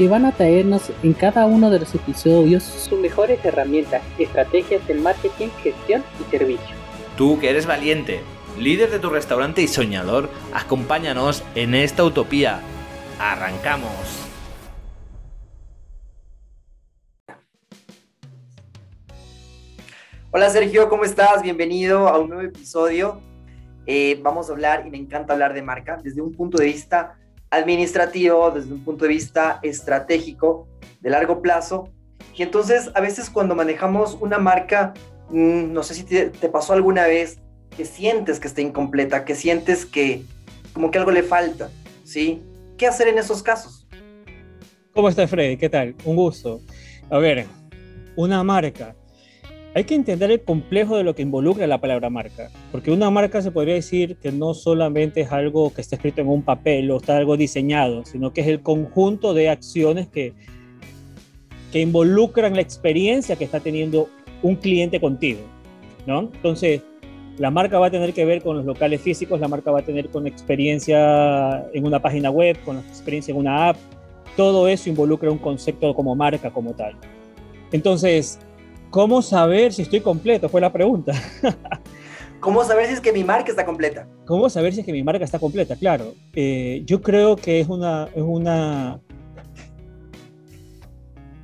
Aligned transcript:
que 0.00 0.08
van 0.08 0.24
a 0.24 0.32
traernos 0.32 0.90
en 1.02 1.12
cada 1.12 1.44
uno 1.44 1.70
de 1.70 1.80
los 1.80 1.94
episodios 1.94 2.62
sus 2.62 2.98
mejores 2.98 3.44
herramientas, 3.44 4.00
estrategias 4.18 4.88
del 4.88 4.98
marketing, 5.02 5.48
gestión 5.62 6.02
y 6.18 6.30
servicio. 6.30 6.74
Tú 7.18 7.38
que 7.38 7.50
eres 7.50 7.66
valiente, 7.66 8.22
líder 8.58 8.90
de 8.90 8.98
tu 8.98 9.10
restaurante 9.10 9.60
y 9.60 9.68
soñador, 9.68 10.30
acompáñanos 10.54 11.44
en 11.54 11.74
esta 11.74 12.02
utopía. 12.02 12.62
¡Arrancamos! 13.18 13.90
Hola 20.30 20.48
Sergio, 20.48 20.88
¿cómo 20.88 21.04
estás? 21.04 21.42
Bienvenido 21.42 22.08
a 22.08 22.18
un 22.18 22.30
nuevo 22.30 22.48
episodio. 22.48 23.20
Eh, 23.84 24.18
vamos 24.22 24.48
a 24.48 24.54
hablar, 24.54 24.86
y 24.86 24.90
me 24.90 24.96
encanta 24.96 25.34
hablar 25.34 25.52
de 25.52 25.60
marca, 25.60 25.98
desde 26.02 26.22
un 26.22 26.32
punto 26.32 26.56
de 26.56 26.64
vista 26.64 27.19
administrativo, 27.50 28.50
desde 28.50 28.72
un 28.72 28.84
punto 28.84 29.04
de 29.04 29.10
vista 29.10 29.58
estratégico, 29.62 30.68
de 31.00 31.10
largo 31.10 31.42
plazo. 31.42 31.88
Y 32.36 32.42
entonces, 32.42 32.90
a 32.94 33.00
veces 33.00 33.28
cuando 33.28 33.54
manejamos 33.54 34.16
una 34.20 34.38
marca, 34.38 34.94
mm, 35.30 35.72
no 35.72 35.82
sé 35.82 35.94
si 35.94 36.04
te, 36.04 36.30
te 36.30 36.48
pasó 36.48 36.72
alguna 36.72 37.06
vez 37.06 37.38
que 37.76 37.84
sientes 37.84 38.40
que 38.40 38.48
está 38.48 38.60
incompleta, 38.60 39.24
que 39.24 39.34
sientes 39.34 39.84
que 39.86 40.22
como 40.72 40.90
que 40.90 40.98
algo 40.98 41.10
le 41.10 41.22
falta, 41.22 41.70
¿sí? 42.04 42.42
¿Qué 42.76 42.86
hacer 42.86 43.08
en 43.08 43.18
esos 43.18 43.42
casos? 43.42 43.86
¿Cómo 44.94 45.08
está 45.08 45.26
Freddy? 45.26 45.56
¿Qué 45.56 45.68
tal? 45.68 45.94
Un 46.04 46.16
gusto. 46.16 46.60
A 47.10 47.18
ver, 47.18 47.46
una 48.16 48.42
marca 48.44 48.94
hay 49.74 49.84
que 49.84 49.94
entender 49.94 50.30
el 50.30 50.42
complejo 50.42 50.96
de 50.96 51.04
lo 51.04 51.14
que 51.14 51.22
involucra 51.22 51.66
la 51.66 51.80
palabra 51.80 52.10
marca, 52.10 52.50
porque 52.72 52.90
una 52.90 53.10
marca 53.10 53.40
se 53.40 53.52
podría 53.52 53.74
decir 53.74 54.16
que 54.16 54.32
no 54.32 54.52
solamente 54.52 55.20
es 55.20 55.30
algo 55.30 55.72
que 55.72 55.80
está 55.80 55.96
escrito 55.96 56.20
en 56.20 56.28
un 56.28 56.42
papel 56.42 56.90
o 56.90 56.96
está 56.96 57.16
algo 57.16 57.36
diseñado, 57.36 58.04
sino 58.04 58.32
que 58.32 58.40
es 58.40 58.48
el 58.48 58.62
conjunto 58.62 59.32
de 59.32 59.48
acciones 59.48 60.08
que, 60.08 60.34
que 61.72 61.80
involucran 61.80 62.54
la 62.54 62.62
experiencia 62.62 63.36
que 63.36 63.44
está 63.44 63.60
teniendo 63.60 64.08
un 64.42 64.56
cliente 64.56 65.00
contigo, 65.00 65.40
¿no? 66.04 66.20
Entonces, 66.20 66.82
la 67.38 67.50
marca 67.50 67.78
va 67.78 67.86
a 67.86 67.90
tener 67.90 68.12
que 68.12 68.24
ver 68.24 68.42
con 68.42 68.56
los 68.56 68.66
locales 68.66 69.00
físicos, 69.00 69.38
la 69.40 69.48
marca 69.48 69.70
va 69.70 69.80
a 69.80 69.84
tener 69.84 70.08
con 70.08 70.26
experiencia 70.26 71.64
en 71.72 71.86
una 71.86 72.02
página 72.02 72.30
web, 72.30 72.58
con 72.64 72.78
experiencia 72.78 73.32
en 73.32 73.38
una 73.38 73.68
app, 73.68 73.76
todo 74.36 74.66
eso 74.66 74.88
involucra 74.88 75.30
un 75.30 75.38
concepto 75.38 75.94
como 75.94 76.16
marca 76.16 76.50
como 76.50 76.74
tal. 76.74 76.96
Entonces, 77.72 78.40
¿Cómo 78.90 79.22
saber 79.22 79.72
si 79.72 79.82
estoy 79.82 80.00
completo? 80.00 80.48
Fue 80.48 80.60
la 80.60 80.72
pregunta. 80.72 81.12
¿Cómo 82.40 82.64
saber 82.64 82.86
si 82.86 82.94
es 82.94 83.00
que 83.00 83.12
mi 83.12 83.22
marca 83.22 83.50
está 83.50 83.64
completa? 83.64 84.08
¿Cómo 84.26 84.50
saber 84.50 84.72
si 84.72 84.80
es 84.80 84.86
que 84.86 84.92
mi 84.92 85.04
marca 85.04 85.24
está 85.24 85.38
completa? 85.38 85.76
Claro, 85.76 86.14
eh, 86.34 86.82
yo 86.86 87.00
creo 87.00 87.36
que 87.36 87.60
es 87.60 87.68
una, 87.68 88.08
es 88.14 88.22
una... 88.22 89.00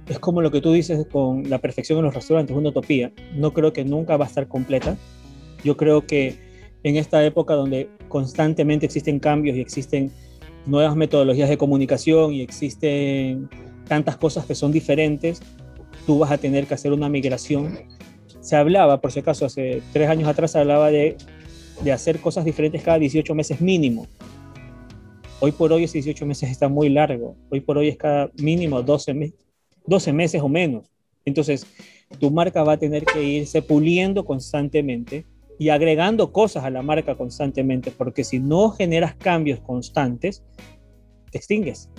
Es 0.09 0.19
como 0.19 0.41
lo 0.41 0.51
que 0.51 0.61
tú 0.61 0.73
dices 0.73 1.07
con 1.07 1.49
la 1.49 1.59
perfección 1.59 1.99
en 1.99 2.07
los 2.07 2.15
restaurantes, 2.15 2.55
es 2.55 2.59
una 2.59 2.71
utopía. 2.71 3.13
No 3.35 3.53
creo 3.53 3.73
que 3.73 3.85
nunca 3.85 4.17
va 4.17 4.25
a 4.25 4.29
estar 4.29 4.49
completa. 4.49 4.97
Yo 5.63 5.77
creo 5.77 6.07
que 6.07 6.39
en 6.83 6.97
esta 6.97 7.25
época 7.25 7.55
donde 7.55 7.91
constantemente 8.09 8.87
existen 8.87 9.21
cambios 9.21 9.57
y 9.57 9.61
existen 9.61 10.11
nuevas 10.65 10.97
metodologías 10.97 11.49
de 11.49 11.59
comunicación 11.59 12.33
y 12.33 12.41
existen 12.41 13.49
tantas 13.87 14.17
cosas 14.17 14.47
que 14.47 14.55
son 14.55 14.73
diferentes, 14.73 15.43
tú 16.07 16.19
vas 16.19 16.31
a 16.31 16.39
tener 16.39 16.67
que 16.67 16.75
hacer 16.75 16.93
una 16.93 17.09
migración. 17.09 17.79
Se 18.41 18.57
hablaba, 18.57 19.01
por 19.01 19.13
si 19.13 19.19
acaso, 19.19 19.45
hace 19.45 19.83
tres 19.93 20.09
años 20.09 20.29
atrás 20.29 20.53
se 20.53 20.59
hablaba 20.61 20.91
de, 20.91 21.17
de 21.83 21.93
hacer 21.93 22.21
cosas 22.21 22.45
diferentes 22.45 22.83
cada 22.83 22.99
18 22.99 23.35
meses 23.35 23.61
mínimo. 23.61 24.07
Hoy 25.41 25.53
por 25.53 25.73
hoy 25.73 25.85
ese 25.85 25.99
18 25.99 26.25
meses 26.25 26.51
está 26.51 26.69
muy 26.69 26.89
largo. 26.89 27.37
Hoy 27.51 27.61
por 27.61 27.77
hoy 27.77 27.89
es 27.89 27.97
cada 27.97 28.31
mínimo 28.41 28.83
12, 28.83 29.35
12 29.85 30.13
meses 30.13 30.41
o 30.41 30.49
menos. 30.49 30.91
Entonces, 31.25 31.67
tu 32.21 32.31
marca 32.31 32.63
va 32.63 32.75
a 32.75 32.79
tener 32.79 33.05
que 33.05 33.23
irse 33.23 33.61
puliendo 33.61 34.25
constantemente 34.25 35.27
y 35.59 35.71
agregando 35.71 36.33
cosas 36.33 36.65
a 36.65 36.71
la 36.71 36.83
marca 36.83 37.17
constantemente, 37.17 37.91
porque 37.91 38.25
si 38.25 38.39
no 38.39 38.71
generas 38.71 39.15
cambios 39.17 39.61
constantes, 39.61 40.45
te 41.31 41.39
extingues. 41.39 41.91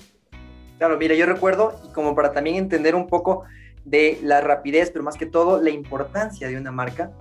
Claro, 0.77 0.97
mira, 0.97 1.15
yo 1.15 1.25
recuerdo, 1.25 1.79
y 1.87 1.91
como 1.91 2.15
para 2.15 2.31
también 2.31 2.55
entender 2.55 2.95
un 2.95 3.07
poco 3.07 3.43
de 3.87 4.19
la 4.21 4.41
rapidez, 4.41 4.91
pero 4.91 5.03
más 5.03 5.17
que 5.17 5.25
todo 5.25 5.61
la 5.61 5.69
importancia 5.69 6.47
de 6.47 6.57
una 6.57 6.71
marca. 6.71 7.11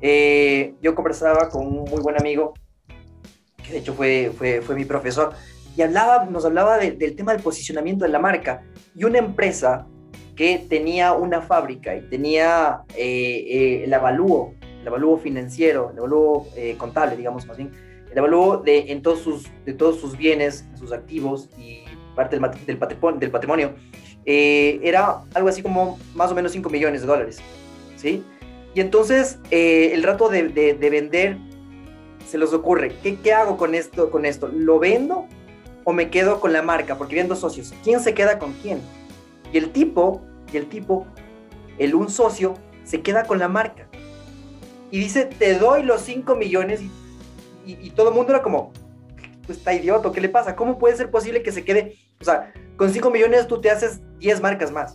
Eh, 0.00 0.74
yo 0.82 0.94
conversaba 0.94 1.48
con 1.48 1.66
un 1.66 1.84
muy 1.84 2.00
buen 2.00 2.18
amigo, 2.18 2.54
que 3.64 3.72
de 3.72 3.78
hecho 3.78 3.94
fue, 3.94 4.32
fue, 4.36 4.60
fue 4.60 4.74
mi 4.74 4.84
profesor, 4.84 5.32
y 5.76 5.82
hablaba, 5.82 6.24
nos 6.24 6.44
hablaba 6.44 6.78
del 6.78 7.14
tema 7.14 7.32
del 7.32 7.42
posicionamiento 7.42 8.04
de 8.04 8.10
la 8.10 8.18
marca. 8.18 8.62
Y 8.94 9.04
una 9.04 9.18
empresa 9.18 9.86
que 10.34 10.66
tenía 10.68 11.12
una 11.12 11.42
fábrica 11.42 11.94
y 11.94 12.02
tenía 12.08 12.82
eh, 12.96 13.44
eh, 13.48 13.84
el 13.84 13.94
avalúo, 13.94 14.54
el 14.80 14.88
avalúo 14.88 15.16
financiero, 15.18 15.90
el 15.92 15.98
avalúo 15.98 16.48
contable, 16.76 17.16
digamos 17.16 17.46
más 17.46 17.56
bien, 17.56 17.70
el 18.10 18.18
avalúo 18.18 18.56
de, 18.56 18.90
en 18.90 19.02
todos 19.02 19.20
sus, 19.20 19.48
de 19.64 19.74
todos 19.74 20.00
sus 20.00 20.16
bienes, 20.16 20.66
sus 20.74 20.92
activos 20.92 21.48
y 21.56 21.84
parte 22.14 22.38
del, 22.66 22.78
patrimonio 23.30 23.74
eh, 24.26 24.80
era 24.82 25.22
algo 25.34 25.48
así 25.48 25.62
como 25.62 25.98
más 26.14 26.30
o 26.30 26.34
menos 26.34 26.52
5 26.52 26.68
millones 26.70 27.00
de 27.02 27.06
dólares, 27.06 27.38
¿sí? 27.96 28.22
Y 28.74 28.80
entonces 28.80 29.38
eh, 29.50 29.90
el 29.92 30.02
rato 30.02 30.28
de, 30.28 30.48
de, 30.48 30.90
vender 30.90 31.38
se 32.28 32.38
les 32.38 32.52
ocurre, 32.52 32.94
¿qué, 33.02 33.16
¿qué, 33.16 33.32
hago 33.32 33.56
con 33.56 33.74
esto, 33.74 34.10
con 34.10 34.24
esto? 34.24 34.48
¿Lo 34.48 34.78
vendo 34.78 35.26
o 35.84 35.92
me 35.92 36.10
quedo 36.10 36.38
con 36.40 36.52
la 36.52 36.62
marca? 36.62 36.96
Porque 36.96 37.14
viendo 37.14 37.34
socios, 37.34 37.74
¿quién 37.82 38.00
se 38.00 38.14
queda 38.14 38.38
con 38.38 38.52
quién? 38.54 38.80
Y 39.52 39.58
el 39.58 39.72
tipo, 39.72 40.22
y 40.52 40.56
el 40.56 40.68
tipo, 40.68 41.06
el 41.78 41.94
un 41.94 42.10
socio, 42.10 42.54
se 42.84 43.00
queda 43.00 43.24
con 43.24 43.38
la 43.38 43.48
marca. 43.48 43.88
Y 44.92 44.98
dice, 44.98 45.24
te 45.24 45.58
doy 45.58 45.82
los 45.82 46.02
5 46.02 46.36
millones 46.36 46.80
y, 46.82 46.90
y, 47.64 47.90
todo 47.90 48.10
el 48.10 48.14
mundo 48.14 48.32
era 48.32 48.42
como, 48.42 48.72
pues 49.46 49.58
está 49.58 49.72
idiota, 49.74 50.10
¿qué 50.12 50.20
le 50.20 50.28
pasa? 50.28 50.56
¿Cómo 50.56 50.78
puede 50.78 50.96
ser 50.96 51.10
posible 51.10 51.42
que 51.42 51.52
se 51.52 51.64
quede? 51.64 51.96
O 52.20 52.24
sea, 52.24 52.52
con 52.76 52.92
5 52.92 53.10
millones 53.10 53.46
tú 53.46 53.60
te 53.60 53.70
haces 53.70 54.00
10 54.20 54.40
marcas 54.40 54.70
más. 54.70 54.94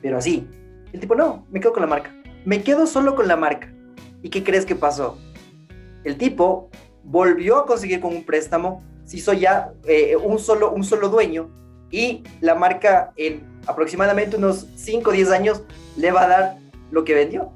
Pero 0.00 0.18
así. 0.18 0.48
El 0.92 1.00
tipo, 1.00 1.14
no, 1.14 1.46
me 1.50 1.60
quedo 1.60 1.72
con 1.72 1.82
la 1.82 1.86
marca. 1.86 2.14
Me 2.44 2.62
quedo 2.62 2.86
solo 2.86 3.14
con 3.14 3.28
la 3.28 3.36
marca. 3.36 3.72
¿Y 4.22 4.30
qué 4.30 4.42
crees 4.42 4.64
que 4.64 4.74
pasó? 4.74 5.18
El 6.04 6.16
tipo 6.16 6.70
volvió 7.04 7.58
a 7.58 7.66
conseguir 7.66 8.00
con 8.00 8.14
un 8.14 8.24
préstamo, 8.24 8.82
se 9.04 9.18
hizo 9.18 9.32
ya 9.32 9.72
eh, 9.84 10.16
un, 10.16 10.38
solo, 10.38 10.72
un 10.72 10.84
solo 10.84 11.08
dueño 11.08 11.50
y 11.90 12.22
la 12.40 12.54
marca 12.54 13.12
en 13.16 13.60
aproximadamente 13.66 14.36
unos 14.36 14.66
5 14.76 15.10
o 15.10 15.12
10 15.12 15.30
años 15.30 15.62
le 15.96 16.10
va 16.10 16.24
a 16.24 16.28
dar 16.28 16.58
lo 16.90 17.04
que 17.04 17.14
vendió. 17.14 17.52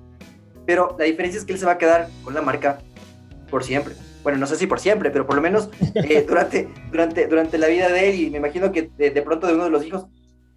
Pero 0.66 0.94
la 0.98 1.04
diferencia 1.04 1.38
es 1.38 1.44
que 1.44 1.52
él 1.52 1.58
se 1.58 1.66
va 1.66 1.72
a 1.72 1.78
quedar 1.78 2.08
con 2.24 2.34
la 2.34 2.42
marca 2.42 2.78
por 3.50 3.64
siempre 3.64 3.94
bueno, 4.22 4.38
no 4.38 4.46
sé 4.46 4.56
si 4.56 4.66
por 4.66 4.80
siempre, 4.80 5.10
pero 5.10 5.26
por 5.26 5.36
lo 5.36 5.42
menos 5.42 5.68
eh, 5.94 6.24
durante, 6.26 6.68
durante, 6.90 7.26
durante 7.26 7.58
la 7.58 7.66
vida 7.66 7.88
de 7.88 8.10
él 8.10 8.20
y 8.20 8.30
me 8.30 8.38
imagino 8.38 8.72
que 8.72 8.90
de, 8.96 9.22
pronto 9.22 9.46
de 9.46 9.54
uno 9.54 9.64
de 9.64 9.70
los 9.70 9.84
hijos, 9.84 10.06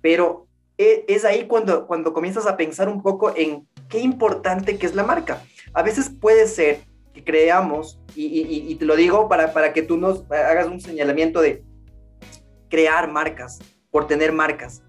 pero 0.06 0.46
e, 0.78 1.04
es 1.08 1.26
ahí 1.26 1.48
cuando, 1.48 1.88
cuando 1.88 2.14
comienzas 2.14 2.46
a 2.46 2.56
pensar 2.56 2.90
un 2.90 3.02
poco 3.02 3.34
en 3.36 3.68
qué 3.90 3.98
importante 3.98 4.78
que 4.78 4.86
es 4.86 4.94
la 4.94 5.02
marca. 5.02 5.42
A 5.74 5.81
veces 5.81 6.12
puede 6.12 6.46
ser 6.46 6.81
que 7.12 7.24
creamos, 7.24 8.00
y, 8.16 8.75
te 8.75 8.86
lo 8.86 8.96
digo 8.96 9.28
para, 9.28 9.52
para 9.52 9.74
que 9.74 9.81
tú 9.81 9.98
nos 9.98 10.30
hagas 10.30 10.68
un 10.68 10.80
señalamiento 10.80 11.42
de 11.42 11.63
crear 12.69 13.12
marcas, 13.12 13.57
por 13.90 14.06
tener 14.06 14.31
marcas, 14.31 14.84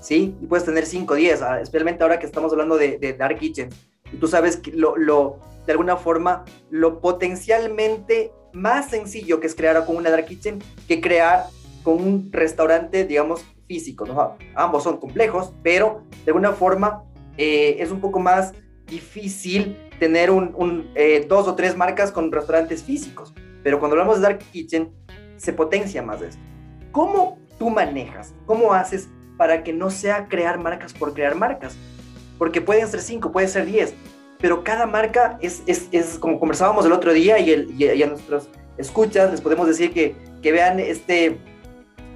¿sí? 0.00 0.34
Y 0.40 0.46
puedes 0.46 0.64
tener 0.64 0.86
5, 0.86 1.14
10, 1.14 1.42
ah, 1.42 1.60
especialmente 1.60 2.02
ahora 2.02 2.18
que 2.18 2.24
estamos 2.24 2.50
hablando 2.50 2.78
de, 2.78 3.14
Dark 3.18 3.38
Kitchen. 3.38 3.68
Y 4.14 4.16
tú 4.16 4.28
sabes 4.28 4.56
que 4.56 4.72
lo, 4.72 4.96
lo 4.96 5.40
de 5.66 5.72
alguna 5.72 5.98
forma 5.98 6.46
lo 6.70 7.02
potencialmente 7.02 8.32
más 8.54 8.88
sencillo 8.88 9.40
que 9.40 9.46
es 9.46 9.54
crear 9.54 9.84
con 9.84 9.96
una 9.96 10.08
dark 10.08 10.24
kitchen 10.24 10.62
que 10.88 11.02
crear 11.02 11.48
con 11.82 12.00
un 12.00 12.32
restaurante, 12.32 13.04
digamos, 13.04 13.44
físico. 13.74 14.06
¿no? 14.06 14.36
Ambos 14.54 14.84
son 14.84 14.98
complejos, 14.98 15.52
pero 15.62 16.02
de 16.24 16.30
alguna 16.30 16.52
forma 16.52 17.02
eh, 17.36 17.76
es 17.80 17.90
un 17.90 18.00
poco 18.00 18.20
más 18.20 18.52
difícil 18.86 19.76
tener 19.98 20.30
un, 20.30 20.90
eh, 20.94 21.24
dos 21.28 21.48
o 21.48 21.54
tres 21.54 21.76
marcas 21.76 22.12
con 22.12 22.30
restaurantes 22.30 22.82
físicos. 22.84 23.34
Pero 23.62 23.78
cuando 23.78 23.94
hablamos 23.96 24.16
de 24.16 24.22
dark 24.22 24.38
kitchen, 24.52 24.92
se 25.36 25.52
potencia 25.52 26.02
más 26.02 26.22
esto. 26.22 26.40
¿Cómo 26.92 27.38
tú 27.58 27.70
manejas? 27.70 28.32
¿Cómo 28.46 28.72
haces 28.72 29.08
para 29.36 29.64
que 29.64 29.72
no 29.72 29.90
sea 29.90 30.28
crear 30.28 30.58
marcas 30.58 30.92
por 30.92 31.12
crear 31.12 31.34
marcas? 31.34 31.76
Porque 32.38 32.60
pueden 32.60 32.86
ser 32.86 33.00
cinco, 33.00 33.32
puede 33.32 33.48
ser 33.48 33.66
diez, 33.66 33.94
pero 34.38 34.62
cada 34.62 34.86
marca 34.86 35.38
es, 35.40 35.62
es, 35.66 35.88
es 35.90 36.18
como 36.18 36.38
conversábamos 36.38 36.84
el 36.86 36.92
otro 36.92 37.12
día 37.12 37.38
y, 37.38 37.50
el, 37.50 37.80
y, 37.80 38.02
a 38.02 38.06
nuestros 38.06 38.48
escuchas 38.76 39.30
les 39.30 39.40
podemos 39.40 39.66
decir 39.66 39.92
que, 39.92 40.14
que 40.42 40.52
vean 40.52 40.78
este 40.80 41.38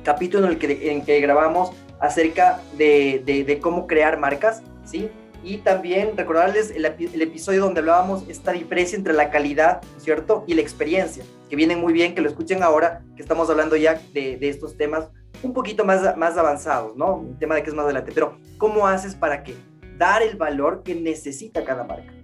capítulo 0.09 0.47
en 0.47 0.53
el 0.53 0.59
que, 0.59 0.91
en 0.91 1.05
que 1.05 1.21
grabamos 1.21 1.73
acerca 2.01 2.63
de, 2.79 3.23
de, 3.27 3.45
de 3.45 3.59
cómo 3.61 3.87
crear 3.87 4.19
marcas, 4.19 4.63
¿sí? 4.83 5.11
y 5.45 5.59
también 5.59 6.17
recordarles 6.17 6.71
el, 6.71 6.87
el, 6.87 7.23
episodio 7.23 7.61
donde 7.61 7.81
hablábamos 7.81 8.27
esta 8.27 8.53
diferencia 8.53 8.97
entre 8.97 9.13
la 9.13 9.29
calidad, 9.29 9.83
¿cierto? 9.99 10.45
Y 10.47 10.55
la 10.55 10.63
experiencia, 10.63 11.25
que 11.51 11.57
vienen 11.57 11.79
muy 11.79 11.93
bien, 11.93 12.15
que 12.15 12.23
lo 12.23 12.29
escuchen 12.31 12.63
ahora, 12.63 13.03
que 13.17 13.23
estamos 13.23 13.51
hablando 13.51 13.77
ya 13.77 14.01
de, 14.15 14.39
de, 14.39 14.49
estos 14.49 14.79
temas 14.79 15.11
un 15.43 15.53
poquito 15.53 15.85
más, 15.85 16.17
más 16.17 16.39
avanzados, 16.39 16.97
¿no? 16.97 17.17
Un 17.17 17.39
tema 17.39 17.55
de 17.55 17.63
que 17.63 17.69
es 17.69 17.77
más 17.77 17.85
adelante, 17.85 18.11
pero 18.15 18.39
¿cómo 18.57 18.87
haces 18.87 19.15
para 19.15 19.43
que 19.43 19.55
dar 19.99 20.23
el 20.23 20.39
valor 20.39 20.83
que 20.83 20.95
necesita 20.95 21.63
cada 21.65 21.85
marca? 21.85 22.15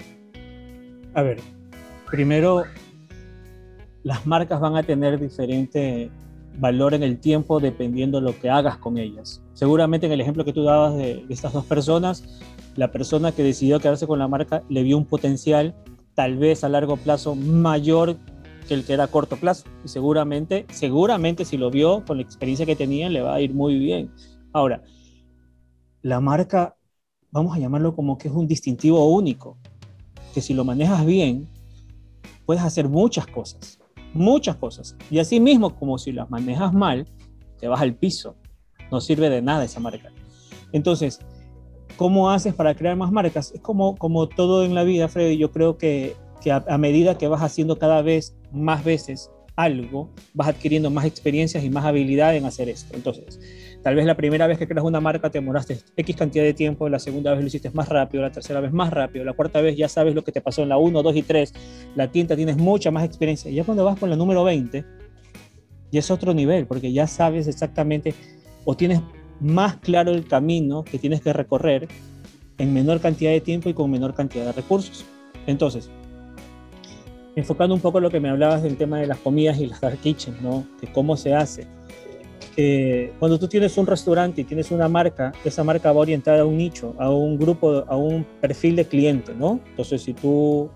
A 1.12 1.20
ver, 1.20 1.38
primero, 2.10 2.64
las 4.02 4.26
marcas 4.26 4.58
van 4.58 4.74
a 4.74 4.82
tener 4.82 5.20
diferente 5.20 6.10
valor 6.58 6.94
en 6.94 7.02
el 7.02 7.18
tiempo 7.18 7.60
dependiendo 7.60 8.20
de 8.20 8.26
lo 8.26 8.38
que 8.38 8.50
hagas 8.50 8.78
con 8.78 8.98
ellas. 8.98 9.42
Seguramente 9.54 10.06
en 10.06 10.12
el 10.12 10.20
ejemplo 10.20 10.44
que 10.44 10.52
tú 10.52 10.62
dabas 10.62 10.96
de, 10.96 11.24
de 11.26 11.34
estas 11.34 11.52
dos 11.52 11.64
personas, 11.64 12.24
la 12.76 12.90
persona 12.90 13.32
que 13.32 13.42
decidió 13.42 13.80
quedarse 13.80 14.06
con 14.06 14.18
la 14.18 14.28
marca 14.28 14.62
le 14.68 14.82
vio 14.82 14.96
un 14.96 15.06
potencial 15.06 15.74
tal 16.14 16.36
vez 16.36 16.64
a 16.64 16.68
largo 16.68 16.96
plazo 16.96 17.34
mayor 17.34 18.16
que 18.66 18.74
el 18.74 18.84
que 18.84 18.94
era 18.94 19.04
a 19.04 19.08
corto 19.08 19.36
plazo. 19.36 19.64
Y 19.84 19.88
seguramente, 19.88 20.66
seguramente 20.70 21.44
si 21.44 21.56
lo 21.56 21.70
vio 21.70 22.04
con 22.04 22.18
la 22.18 22.22
experiencia 22.22 22.66
que 22.66 22.76
tenía, 22.76 23.08
le 23.08 23.20
va 23.20 23.34
a 23.34 23.40
ir 23.40 23.54
muy 23.54 23.78
bien. 23.78 24.10
Ahora, 24.52 24.82
la 26.02 26.20
marca, 26.20 26.76
vamos 27.30 27.56
a 27.56 27.60
llamarlo 27.60 27.94
como 27.94 28.18
que 28.18 28.28
es 28.28 28.34
un 28.34 28.46
distintivo 28.46 29.06
único, 29.08 29.58
que 30.32 30.40
si 30.40 30.54
lo 30.54 30.64
manejas 30.64 31.04
bien, 31.04 31.48
puedes 32.46 32.62
hacer 32.62 32.88
muchas 32.88 33.26
cosas, 33.26 33.78
muchas 34.14 34.56
cosas. 34.56 34.96
Y 35.10 35.18
así 35.18 35.40
mismo, 35.40 35.74
como 35.76 35.98
si 35.98 36.12
las 36.12 36.30
manejas 36.30 36.72
mal, 36.72 37.06
te 37.58 37.68
vas 37.68 37.80
al 37.80 37.94
piso. 37.94 38.36
No 38.90 39.00
sirve 39.00 39.28
de 39.28 39.42
nada 39.42 39.64
esa 39.64 39.80
marca. 39.80 40.10
Entonces, 40.72 41.20
¿Cómo 41.96 42.30
haces 42.30 42.54
para 42.54 42.74
crear 42.74 42.96
más 42.96 43.12
marcas? 43.12 43.52
Es 43.52 43.60
como, 43.60 43.96
como 43.96 44.28
todo 44.28 44.64
en 44.64 44.74
la 44.74 44.82
vida, 44.82 45.08
Freddy. 45.08 45.36
Yo 45.38 45.52
creo 45.52 45.78
que, 45.78 46.16
que 46.40 46.50
a, 46.50 46.64
a, 46.68 46.76
medida 46.76 47.16
que 47.16 47.28
vas 47.28 47.42
haciendo 47.42 47.78
cada 47.78 48.02
vez 48.02 48.36
más 48.50 48.84
veces 48.84 49.30
algo, 49.56 50.10
vas 50.32 50.48
adquiriendo 50.48 50.90
más 50.90 51.04
experiencias 51.04 51.62
y 51.64 51.70
más 51.70 51.84
habilidad 51.84 52.34
en 52.36 52.44
hacer 52.44 52.68
esto. 52.68 52.94
Entonces, 52.94 53.40
tal 53.82 53.94
vez 53.94 54.04
la 54.04 54.16
primera 54.16 54.46
vez 54.46 54.58
que 54.58 54.66
creas 54.66 54.84
una 54.84 55.00
marca 55.00 55.30
te 55.30 55.38
demoraste 55.38 55.78
X 55.96 56.16
cantidad 56.16 56.44
de 56.44 56.54
tiempo, 56.54 56.88
la 56.88 56.98
segunda 56.98 57.32
vez 57.32 57.40
lo 57.40 57.46
hiciste 57.46 57.70
más 57.70 57.88
rápido, 57.88 58.22
la 58.22 58.32
tercera 58.32 58.60
vez 58.60 58.72
más 58.72 58.92
rápido, 58.92 59.24
la 59.24 59.32
cuarta 59.32 59.60
vez 59.60 59.76
ya 59.76 59.88
sabes 59.88 60.14
lo 60.14 60.24
que 60.24 60.32
te 60.32 60.40
pasó 60.40 60.62
en 60.62 60.68
la 60.68 60.78
1, 60.78 61.02
2 61.02 61.16
y 61.16 61.22
3, 61.22 61.54
la 61.94 62.10
quinta 62.10 62.36
tienes 62.36 62.56
mucha 62.56 62.90
más 62.90 63.04
experiencia. 63.04 63.50
Y 63.50 63.54
ya 63.54 63.64
cuando 63.64 63.84
vas 63.84 63.98
con 63.98 64.10
la 64.10 64.16
número 64.16 64.42
20, 64.44 64.84
ya 65.92 66.00
es 66.00 66.10
otro 66.10 66.34
nivel, 66.34 66.66
porque 66.66 66.92
ya 66.92 67.06
sabes 67.06 67.46
exactamente 67.46 68.14
o 68.64 68.76
tienes 68.76 69.00
más 69.40 69.76
claro 69.76 70.10
el 70.10 70.26
camino 70.26 70.84
que 70.84 70.98
tienes 70.98 71.20
que 71.20 71.32
recorrer 71.32 71.88
en 72.58 72.72
menor 72.72 73.00
cantidad 73.00 73.30
de 73.30 73.40
tiempo 73.40 73.68
y 73.68 73.74
con 73.74 73.90
menor 73.90 74.14
cantidad 74.14 74.46
de 74.46 74.52
recursos. 74.52 75.04
Entonces, 75.46 75.90
enfocando 77.36 77.74
un 77.74 77.80
poco 77.80 78.00
lo 78.00 78.10
que 78.10 78.20
me 78.20 78.28
hablabas 78.28 78.62
del 78.62 78.76
tema 78.76 79.00
de 79.00 79.06
las 79.06 79.18
comidas 79.18 79.58
y 79.58 79.66
las 79.66 79.80
dark 79.80 79.98
kitchen, 80.00 80.36
¿no? 80.42 80.66
De 80.80 80.90
cómo 80.92 81.16
se 81.16 81.34
hace. 81.34 81.66
Eh, 82.56 83.12
cuando 83.18 83.38
tú 83.38 83.48
tienes 83.48 83.76
un 83.76 83.86
restaurante 83.86 84.42
y 84.42 84.44
tienes 84.44 84.70
una 84.70 84.88
marca, 84.88 85.32
esa 85.44 85.64
marca 85.64 85.90
va 85.92 86.00
orientada 86.00 86.42
a 86.42 86.44
un 86.44 86.56
nicho, 86.56 86.94
a 86.98 87.10
un 87.10 87.36
grupo, 87.36 87.84
a 87.88 87.96
un 87.96 88.24
perfil 88.40 88.76
de 88.76 88.84
cliente, 88.84 89.34
¿no? 89.34 89.60
Entonces, 89.70 90.02
si 90.02 90.14
tú 90.14 90.70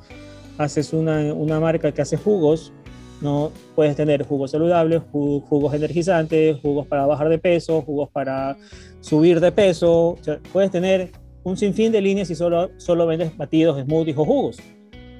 haces 0.57 0.93
una, 0.93 1.33
una 1.33 1.61
marca 1.61 1.93
que 1.93 2.03
hace 2.03 2.17
jugos, 2.17 2.73
¿no? 3.21 3.53
Puedes 3.77 3.95
tener 3.95 4.25
jugos 4.25 4.51
saludables, 4.51 5.03
jugos 5.11 5.75
energizantes, 5.75 6.59
jugos 6.61 6.87
para 6.87 7.07
bajar 7.07 7.29
de 7.29 7.39
peso, 7.39 7.83
jugos 7.83 8.09
para 8.11 8.57
subir 9.01 9.41
de 9.41 9.53
peso. 9.53 10.11
O 10.11 10.19
sea, 10.21 10.41
puedes 10.53 10.71
tener 10.71 11.13
un 11.45 11.57
sinfín 11.57 11.93
de 11.93 12.01
líneas 12.01 12.31
y 12.31 12.35
solo, 12.35 12.71
solo 12.77 13.07
vendes 13.07 13.37
batidos, 13.37 13.81
smoothies 13.81 14.17
o 14.17 14.25
jugos. 14.25 14.59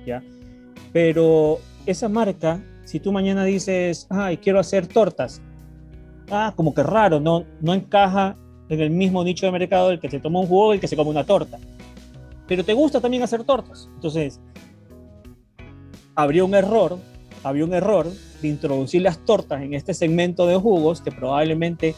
¿ya? 0.07 0.23
Pero 1.01 1.61
esa 1.87 2.09
marca, 2.09 2.61
si 2.85 2.99
tú 2.99 3.13
mañana 3.13 3.45
dices, 3.45 4.09
ay, 4.11 4.39
quiero 4.39 4.59
hacer 4.59 4.89
tortas, 4.89 5.41
ah, 6.29 6.53
como 6.57 6.75
que 6.75 6.83
raro, 6.83 7.21
no, 7.21 7.45
no 7.61 7.73
encaja 7.73 8.35
en 8.69 8.81
el 8.81 8.91
mismo 8.91 9.23
nicho 9.23 9.47
de 9.47 9.53
mercado 9.53 9.93
el 9.93 10.01
que 10.01 10.11
se 10.11 10.19
toma 10.19 10.41
un 10.41 10.49
jugo 10.49 10.73
y 10.73 10.75
el 10.75 10.81
que 10.81 10.89
se 10.89 10.97
come 10.97 11.11
una 11.11 11.23
torta. 11.23 11.61
Pero 12.49 12.65
te 12.65 12.73
gusta 12.73 13.01
también 13.01 13.23
hacer 13.23 13.45
tortas. 13.45 13.89
Entonces, 13.95 14.41
habría 16.17 16.45
un 16.45 16.57
error 16.57 16.99
había 17.45 17.65
un 17.65 17.75
error 17.75 18.09
de 18.43 18.49
introducir 18.49 19.03
las 19.03 19.25
tortas 19.25 19.63
en 19.63 19.75
este 19.75 19.95
segmento 19.95 20.49
de 20.49 20.57
jugos 20.57 21.01
que 21.01 21.13
probablemente 21.13 21.95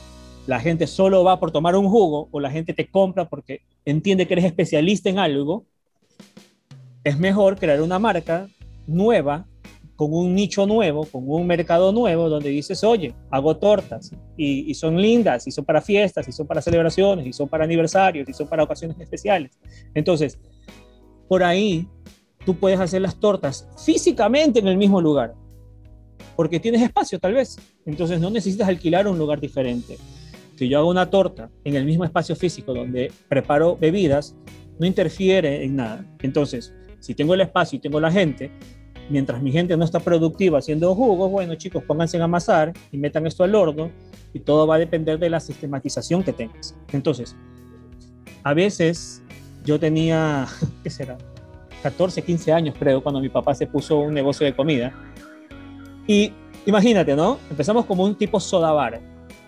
la 0.47 0.61
gente 0.61 0.87
solo 0.87 1.25
va 1.25 1.41
por 1.41 1.53
tomar 1.53 1.75
un 1.75 1.89
jugo 1.89 2.29
o 2.33 2.39
la 2.39 2.51
gente 2.51 2.75
te 2.75 2.91
compra 2.91 3.31
porque 3.31 3.63
entiende 3.87 4.27
que 4.27 4.35
eres 4.35 4.45
especialista 4.45 5.09
en 5.09 5.19
algo, 5.19 5.65
es 7.03 7.19
mejor 7.19 7.57
crear 7.59 7.81
una 7.81 7.99
marca 7.99 8.47
nueva, 8.87 9.47
con 9.97 10.15
un 10.15 10.35
nicho 10.35 10.67
nuevo, 10.67 11.05
con 11.05 11.29
un 11.29 11.47
mercado 11.47 11.93
nuevo, 11.93 12.29
donde 12.29 12.49
dices, 12.49 12.83
oye, 12.85 13.15
hago 13.31 13.57
tortas 13.59 14.13
y, 14.37 14.71
y, 14.71 14.75
son 14.75 15.01
lindas, 15.01 15.47
y 15.47 15.51
son 15.51 15.65
para 15.65 15.83
fiestas, 15.83 16.27
y 16.27 16.33
son 16.33 16.47
para 16.47 16.63
celebraciones, 16.63 17.27
y 17.27 17.33
son 17.33 17.49
para 17.49 17.65
aniversarios, 17.65 18.27
y 18.29 18.33
son 18.33 18.49
para 18.49 18.63
ocasiones 18.63 18.99
especiales. 18.99 19.59
Entonces, 19.95 20.39
por 21.29 21.45
ahí 21.45 21.87
tú 22.45 22.57
puedes 22.57 22.81
hacer 22.81 23.03
las 23.03 23.21
tortas 23.21 23.69
físicamente 23.85 24.59
en 24.59 24.69
el 24.69 24.77
mismo 24.77 25.01
lugar, 25.01 25.35
porque 26.37 26.59
tienes 26.59 26.83
espacio 26.83 27.19
tal 27.19 27.35
vez. 27.35 27.59
Entonces 27.87 28.21
no 28.21 28.31
necesitas 28.31 28.69
alquilar 28.69 29.07
un 29.07 29.19
lugar 29.19 29.41
diferente. 29.41 29.99
Si 30.57 30.69
yo 30.69 30.79
hago 30.79 30.91
una 30.91 31.09
torta 31.09 31.51
en 31.65 31.75
el 31.75 31.85
mismo 31.85 32.05
espacio 32.05 32.37
físico 32.37 32.75
donde 32.75 33.13
preparo 33.29 33.77
bebidas, 33.77 34.35
no 34.79 34.87
interfiere 34.87 35.65
en 35.65 35.77
nada. 35.77 36.05
Entonces, 36.21 36.75
si 37.01 37.15
tengo 37.15 37.35
el 37.35 37.41
espacio 37.41 37.77
y 37.77 37.81
tengo 37.81 38.01
la 38.01 38.11
gente, 38.11 38.51
mientras 39.09 39.43
mi 39.43 39.51
gente 39.51 39.77
no 39.77 39.85
está 39.85 40.01
productiva 40.01 40.59
haciendo 40.59 40.95
jugos, 40.95 41.31
bueno 41.31 41.55
chicos, 41.57 41.83
pónganse 41.83 42.19
a 42.19 42.25
amasar 42.25 42.73
y 42.93 42.99
metan 42.99 43.27
esto 43.27 43.43
al 43.43 43.55
horno 43.55 43.91
y 44.33 44.41
todo 44.41 44.67
va 44.67 44.77
a 44.77 44.79
depender 44.79 45.19
de 45.19 45.29
la 45.29 45.41
sistematización 45.41 46.23
que 46.23 46.33
tengas. 46.33 46.77
Entonces, 46.93 47.37
a 48.45 48.55
veces 48.55 49.23
yo 49.65 49.79
tenía, 49.79 50.47
¿qué 50.83 50.91
será? 50.91 51.19
14, 51.83 52.23
15 52.23 52.53
años 52.53 52.75
creo, 52.79 53.03
cuando 53.03 53.21
mi 53.21 53.29
papá 53.29 53.55
se 53.55 53.67
puso 53.67 53.99
un 53.99 54.15
negocio 54.15 54.47
de 54.47 54.55
comida. 54.55 54.93
Y 56.07 56.33
imagínate, 56.67 57.17
¿no? 57.17 57.39
Empezamos 57.51 57.87
como 57.87 58.05
un 58.05 58.15
tipo 58.15 58.39
soda 58.39 58.71
bar, 58.73 59.01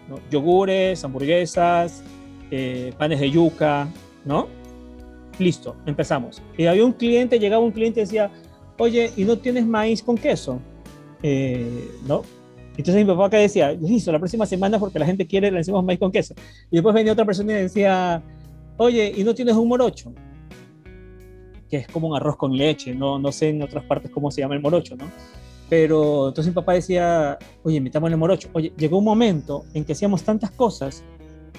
¿no? 0.09 0.18
Yogures, 0.30 1.04
hamburguesas, 1.04 2.02
eh, 2.50 2.92
panes 2.97 3.21
de 3.21 3.30
yuca, 3.30 3.88
¿no? 4.25 4.49
Listo, 5.38 5.76
empezamos. 5.86 6.42
Y 6.56 6.66
había 6.66 6.84
un 6.84 6.92
cliente, 6.92 7.38
llegaba 7.38 7.64
un 7.64 7.72
cliente 7.72 8.00
y 8.00 8.04
decía, 8.04 8.30
oye, 8.78 9.12
¿y 9.16 9.24
no 9.24 9.38
tienes 9.38 9.66
maíz 9.66 10.02
con 10.02 10.16
queso? 10.16 10.60
Eh, 11.22 11.90
¿No? 12.06 12.22
Entonces 12.76 12.96
mi 12.96 13.04
papá 13.04 13.28
que 13.28 13.36
decía, 13.36 13.72
listo, 13.72 14.10
la 14.12 14.18
próxima 14.18 14.46
semana 14.46 14.78
porque 14.78 14.98
la 14.98 15.06
gente 15.06 15.26
quiere, 15.26 15.50
le 15.50 15.58
decimos 15.58 15.84
maíz 15.84 15.98
con 15.98 16.10
queso. 16.10 16.34
Y 16.70 16.76
después 16.76 16.94
venía 16.94 17.12
otra 17.12 17.24
persona 17.24 17.52
y 17.52 17.62
decía, 17.62 18.22
oye, 18.78 19.12
¿y 19.14 19.24
no 19.24 19.34
tienes 19.34 19.54
un 19.56 19.68
morocho? 19.68 20.12
que 21.72 21.78
es 21.78 21.86
como 21.86 22.08
un 22.08 22.14
arroz 22.16 22.36
con 22.36 22.54
leche, 22.54 22.94
no, 22.94 23.18
no 23.18 23.32
sé 23.32 23.48
en 23.48 23.62
otras 23.62 23.82
partes 23.84 24.10
cómo 24.10 24.30
se 24.30 24.42
llama 24.42 24.54
el 24.54 24.60
morocho, 24.60 24.94
¿no? 24.94 25.06
Pero 25.70 26.28
entonces 26.28 26.52
mi 26.52 26.54
papá 26.54 26.74
decía, 26.74 27.38
oye, 27.62 27.80
metamos 27.80 28.10
el 28.10 28.18
morocho. 28.18 28.50
Oye, 28.52 28.74
llegó 28.76 28.98
un 28.98 29.04
momento 29.04 29.64
en 29.72 29.86
que 29.86 29.94
hacíamos 29.94 30.22
tantas 30.22 30.50
cosas 30.50 31.02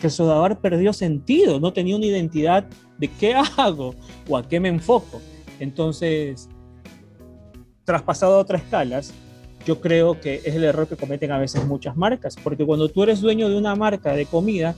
que 0.04 0.08
el 0.08 0.12
sodabar 0.12 0.60
perdió 0.60 0.92
sentido, 0.92 1.62
no 1.62 1.72
tenía 1.72 1.96
una 1.96 2.06
identidad 2.06 2.66
de 2.98 3.08
qué 3.08 3.36
hago 3.58 3.96
o 4.28 4.36
a 4.36 4.46
qué 4.46 4.60
me 4.60 4.68
enfoco. 4.68 5.22
Entonces, 5.62 6.50
traspasado 7.86 8.36
a 8.36 8.40
otras 8.40 8.64
escalas, 8.64 9.14
yo 9.66 9.80
creo 9.80 10.20
que 10.20 10.42
es 10.44 10.56
el 10.56 10.66
error 10.66 10.90
que 10.90 10.98
cometen 10.98 11.32
a 11.32 11.38
veces 11.38 11.66
muchas 11.66 11.96
marcas, 11.96 12.36
porque 12.44 12.66
cuando 12.66 12.90
tú 12.90 13.04
eres 13.04 13.22
dueño 13.22 13.48
de 13.48 13.56
una 13.56 13.76
marca 13.76 14.14
de 14.14 14.26
comida, 14.26 14.76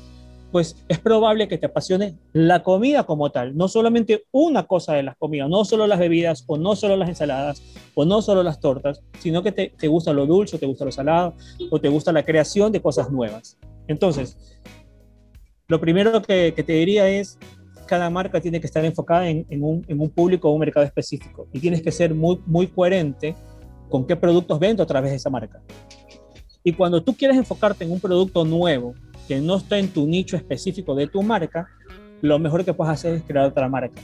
pues 0.52 0.76
es 0.88 1.00
probable 1.00 1.48
que 1.48 1.58
te 1.58 1.66
apasione 1.66 2.20
la 2.32 2.62
comida 2.62 3.04
como 3.06 3.32
tal, 3.32 3.58
no 3.58 3.68
solamente 3.68 4.26
una 4.32 4.68
cosa 4.68 4.94
de 4.94 5.02
las 5.02 5.18
comidas, 5.18 5.50
no 5.50 5.66
solo 5.66 5.88
las 5.88 5.98
bebidas 5.98 6.44
o 6.46 6.56
no 6.56 6.76
solo 6.76 6.98
las 6.98 7.10
ensaladas 7.10 7.64
o 7.96 8.06
no 8.06 8.22
solo 8.22 8.44
las 8.44 8.60
tortas, 8.60 9.02
sino 9.18 9.42
que 9.42 9.52
te, 9.52 9.74
te 9.76 9.88
gusta 9.88 10.14
lo 10.14 10.28
dulce, 10.28 10.60
te 10.60 10.68
gusta 10.68 10.86
lo 10.86 10.92
salado 10.92 11.34
o 11.72 11.82
te 11.82 11.90
gusta 11.90 12.12
la 12.12 12.24
creación 12.24 12.72
de 12.72 12.80
cosas 12.80 13.10
nuevas. 13.10 13.58
Entonces, 13.88 14.38
lo 15.68 15.80
primero 15.80 16.22
que, 16.22 16.54
que 16.56 16.64
te 16.64 16.74
diría 16.74 17.08
es, 17.08 17.38
cada 17.86 18.10
marca 18.10 18.42
tiene 18.42 18.60
que 18.60 18.68
estar 18.68 18.84
enfocada 18.84 19.30
en, 19.30 19.46
en, 19.50 19.64
un, 19.64 19.86
en 19.88 20.00
un 20.00 20.10
público 20.10 20.50
o 20.50 20.54
un 20.54 20.60
mercado 20.60 20.86
específico 20.86 21.48
y 21.54 21.60
tienes 21.60 21.82
que 21.82 21.92
ser 21.92 22.14
muy, 22.14 22.40
muy 22.46 22.68
coherente 22.68 23.36
con 23.90 24.06
qué 24.06 24.16
productos 24.16 24.60
vendo 24.60 24.84
a 24.84 24.86
través 24.86 25.12
de 25.12 25.18
esa 25.18 25.30
marca. 25.30 25.62
Y 26.64 26.74
cuando 26.74 27.04
tú 27.04 27.16
quieres 27.16 27.38
enfocarte 27.38 27.84
en 27.84 27.92
un 27.92 28.00
producto 28.00 28.44
nuevo, 28.44 28.96
que 29.28 29.40
no 29.40 29.58
está 29.58 29.78
en 29.78 29.90
tu 29.90 30.08
nicho 30.08 30.36
específico 30.36 30.96
de 30.96 31.08
tu 31.08 31.22
marca, 31.22 31.68
lo 32.22 32.40
mejor 32.40 32.66
que 32.66 32.74
puedes 32.74 32.94
hacer 32.94 33.14
es 33.16 33.24
crear 33.24 33.46
otra 33.46 33.70
marca. 33.70 34.02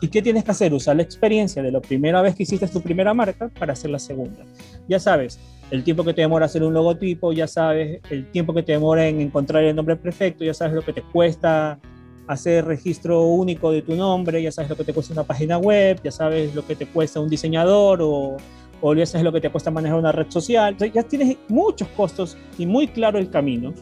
¿Y 0.00 0.08
qué 0.08 0.20
tienes 0.20 0.44
que 0.44 0.50
hacer? 0.50 0.74
Usar 0.74 0.96
la 0.96 1.02
experiencia 1.02 1.62
de 1.62 1.72
la 1.72 1.80
primera 1.80 2.20
vez 2.20 2.34
que 2.34 2.42
hiciste 2.42 2.66
tu 2.68 2.82
primera 2.82 3.14
marca 3.14 3.48
para 3.48 3.72
hacer 3.72 3.90
la 3.90 3.98
segunda. 3.98 4.44
Ya 4.88 5.00
sabes, 5.00 5.38
el 5.70 5.82
tiempo 5.84 6.04
que 6.04 6.12
te 6.12 6.20
demora 6.20 6.46
hacer 6.46 6.62
un 6.62 6.74
logotipo, 6.74 7.32
ya 7.32 7.46
sabes 7.46 8.00
el 8.10 8.30
tiempo 8.30 8.52
que 8.52 8.62
te 8.62 8.72
demora 8.72 9.06
en 9.08 9.20
encontrar 9.20 9.64
el 9.64 9.74
nombre 9.74 9.96
perfecto, 9.96 10.44
ya 10.44 10.54
sabes 10.54 10.74
lo 10.74 10.82
que 10.82 10.92
te 10.92 11.02
cuesta 11.02 11.78
hacer 12.26 12.64
registro 12.64 13.22
único 13.22 13.70
de 13.70 13.82
tu 13.82 13.94
nombre, 13.94 14.42
ya 14.42 14.52
sabes 14.52 14.68
lo 14.68 14.76
que 14.76 14.84
te 14.84 14.92
cuesta 14.92 15.12
una 15.12 15.22
página 15.24 15.58
web, 15.58 16.00
ya 16.02 16.10
sabes 16.10 16.54
lo 16.54 16.66
que 16.66 16.76
te 16.76 16.86
cuesta 16.86 17.20
un 17.20 17.28
diseñador 17.28 18.00
o, 18.02 18.36
o 18.80 18.94
ya 18.94 19.06
sabes 19.06 19.24
lo 19.24 19.32
que 19.32 19.40
te 19.40 19.50
cuesta 19.50 19.70
manejar 19.70 19.98
una 19.98 20.12
red 20.12 20.26
social. 20.28 20.76
ya 20.76 21.02
tienes 21.04 21.36
muchos 21.48 21.88
costos 21.88 22.36
y 22.58 22.66
muy 22.66 22.88
claro 22.88 23.18
el 23.18 23.30
camino. 23.30 23.72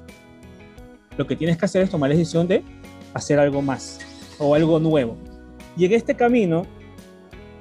Lo 1.16 1.26
que 1.26 1.36
tienes 1.36 1.56
que 1.56 1.64
hacer 1.64 1.82
es 1.82 1.90
tomar 1.90 2.10
la 2.10 2.16
decisión 2.16 2.46
de 2.46 2.62
hacer 3.14 3.38
algo 3.38 3.62
más 3.62 3.98
o 4.38 4.54
algo 4.54 4.78
nuevo. 4.78 5.16
Y 5.76 5.84
en 5.84 5.92
este 5.92 6.14
camino 6.14 6.66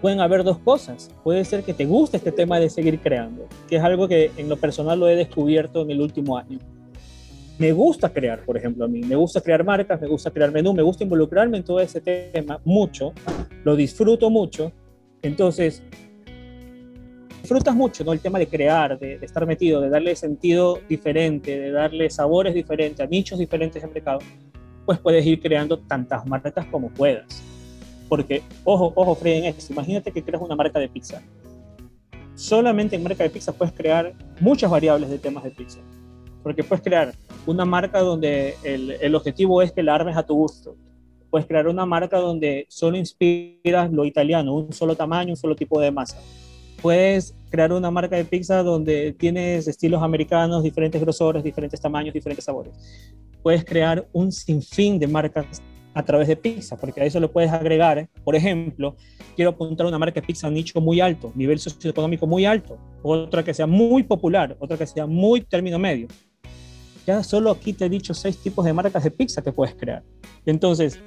pueden 0.01 0.19
haber 0.19 0.43
dos 0.43 0.59
cosas. 0.59 1.09
Puede 1.23 1.45
ser 1.45 1.63
que 1.63 1.73
te 1.73 1.85
guste 1.85 2.17
este 2.17 2.31
tema 2.31 2.59
de 2.59 2.69
seguir 2.69 2.99
creando, 2.99 3.47
que 3.69 3.77
es 3.77 3.83
algo 3.83 4.07
que 4.07 4.31
en 4.37 4.49
lo 4.49 4.57
personal 4.57 4.99
lo 4.99 5.07
he 5.07 5.15
descubierto 5.15 5.81
en 5.81 5.91
el 5.91 6.01
último 6.01 6.37
año. 6.37 6.59
Me 7.57 7.71
gusta 7.71 8.09
crear, 8.09 8.43
por 8.43 8.57
ejemplo, 8.57 8.83
a 8.83 8.87
mí. 8.87 9.01
Me 9.01 9.15
gusta 9.15 9.39
crear 9.39 9.63
marcas, 9.63 10.01
me 10.01 10.07
gusta 10.07 10.29
crear 10.29 10.51
menú, 10.51 10.73
me 10.73 10.81
gusta 10.81 11.03
involucrarme 11.03 11.57
en 11.57 11.63
todo 11.63 11.79
ese 11.79 12.01
tema 12.01 12.59
mucho. 12.65 13.13
Lo 13.63 13.75
disfruto 13.75 14.29
mucho. 14.29 14.73
Entonces, 15.21 15.81
disfrutas 17.41 17.73
mucho, 17.73 18.03
¿no? 18.03 18.11
El 18.11 18.19
tema 18.19 18.39
de 18.39 18.47
crear, 18.47 18.99
de, 18.99 19.19
de, 19.19 19.25
estar 19.25 19.45
metido, 19.45 19.79
de 19.79 19.89
darle 19.89 20.15
sentido 20.17 20.79
diferente, 20.89 21.57
de 21.57 21.71
darle 21.71 22.09
sabores 22.09 22.53
diferentes, 22.53 22.99
a 22.99 23.07
nichos 23.07 23.39
diferentes 23.39 23.81
en 23.81 23.93
mercado, 23.93 24.19
pues 24.85 24.99
puedes 24.99 25.25
ir 25.25 25.39
creando 25.39 25.79
tantas 25.79 26.25
marcas 26.25 26.65
como 26.65 26.89
puedas. 26.89 27.52
Porque, 28.13 28.43
ojo, 28.63 28.93
ojo, 28.93 29.15
Fred, 29.15 29.37
en 29.37 29.45
esto, 29.45 29.73
imagínate 29.73 30.11
que 30.11 30.21
creas 30.21 30.39
una 30.39 30.55
marca 30.55 30.77
de 30.77 30.87
pizza. 30.87 31.19
Solamente 32.35 32.95
en 32.95 33.01
marca 33.01 33.23
de 33.23 33.31
pizza 33.31 33.51
puedes 33.51 33.73
crear 33.73 34.13
muchas 34.39 34.69
variables 34.69 35.09
de 35.09 35.17
temas 35.17 35.43
de 35.43 35.49
pizza. 35.49 35.79
Porque 36.43 36.63
puedes 36.63 36.83
crear 36.83 37.15
una 37.47 37.65
marca 37.65 38.01
donde 38.01 38.53
el, 38.63 38.91
el 39.01 39.15
objetivo 39.15 39.63
es 39.63 39.71
que 39.71 39.81
la 39.81 39.95
armes 39.95 40.15
a 40.15 40.27
tu 40.27 40.35
gusto. 40.35 40.75
Puedes 41.31 41.47
crear 41.47 41.67
una 41.67 41.87
marca 41.87 42.19
donde 42.19 42.67
solo 42.69 42.97
inspiras 42.97 43.91
lo 43.91 44.05
italiano, 44.05 44.53
un 44.57 44.71
solo 44.73 44.95
tamaño, 44.95 45.31
un 45.31 45.35
solo 45.35 45.55
tipo 45.55 45.81
de 45.81 45.89
masa. 45.89 46.21
Puedes 46.83 47.33
crear 47.49 47.73
una 47.73 47.89
marca 47.89 48.15
de 48.15 48.25
pizza 48.25 48.61
donde 48.61 49.13
tienes 49.13 49.67
estilos 49.67 50.03
americanos, 50.03 50.61
diferentes 50.61 51.01
grosores, 51.01 51.43
diferentes 51.43 51.81
tamaños, 51.81 52.13
diferentes 52.13 52.45
sabores. 52.45 52.75
Puedes 53.41 53.65
crear 53.65 54.07
un 54.13 54.31
sinfín 54.31 54.99
de 54.99 55.07
marcas 55.07 55.63
a 55.93 56.03
través 56.03 56.27
de 56.27 56.35
pizza, 56.35 56.75
porque 56.75 57.01
a 57.01 57.05
eso 57.05 57.19
le 57.19 57.27
puedes 57.27 57.51
agregar, 57.51 57.97
¿eh? 57.99 58.09
por 58.23 58.35
ejemplo, 58.35 58.95
quiero 59.35 59.51
apuntar 59.51 59.85
una 59.85 59.99
marca 59.99 60.19
de 60.19 60.27
pizza 60.27 60.47
a 60.47 60.49
un 60.49 60.55
nicho 60.55 60.79
muy 60.81 60.99
alto, 60.99 61.31
nivel 61.35 61.59
socioeconómico 61.59 62.25
muy 62.25 62.45
alto, 62.45 62.77
otra 63.03 63.43
que 63.43 63.53
sea 63.53 63.67
muy 63.67 64.03
popular, 64.03 64.55
otra 64.59 64.77
que 64.77 64.87
sea 64.87 65.05
muy 65.05 65.41
término 65.41 65.77
medio. 65.77 66.07
Ya 67.05 67.21
solo 67.21 67.51
aquí 67.51 67.73
te 67.73 67.85
he 67.85 67.89
dicho 67.89 68.13
seis 68.13 68.37
tipos 68.37 68.63
de 68.65 68.73
marcas 68.73 69.03
de 69.03 69.11
pizza 69.11 69.41
que 69.41 69.51
puedes 69.51 69.75
crear. 69.75 70.03
Entonces, 70.45 70.99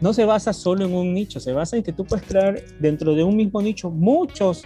no 0.00 0.12
se 0.12 0.24
basa 0.24 0.52
solo 0.52 0.84
en 0.84 0.94
un 0.94 1.12
nicho, 1.12 1.40
se 1.40 1.52
basa 1.52 1.76
en 1.76 1.82
que 1.82 1.92
tú 1.92 2.04
puedes 2.04 2.24
crear 2.26 2.62
dentro 2.80 3.14
de 3.14 3.22
un 3.22 3.36
mismo 3.36 3.60
nicho 3.60 3.90
muchos, 3.90 4.64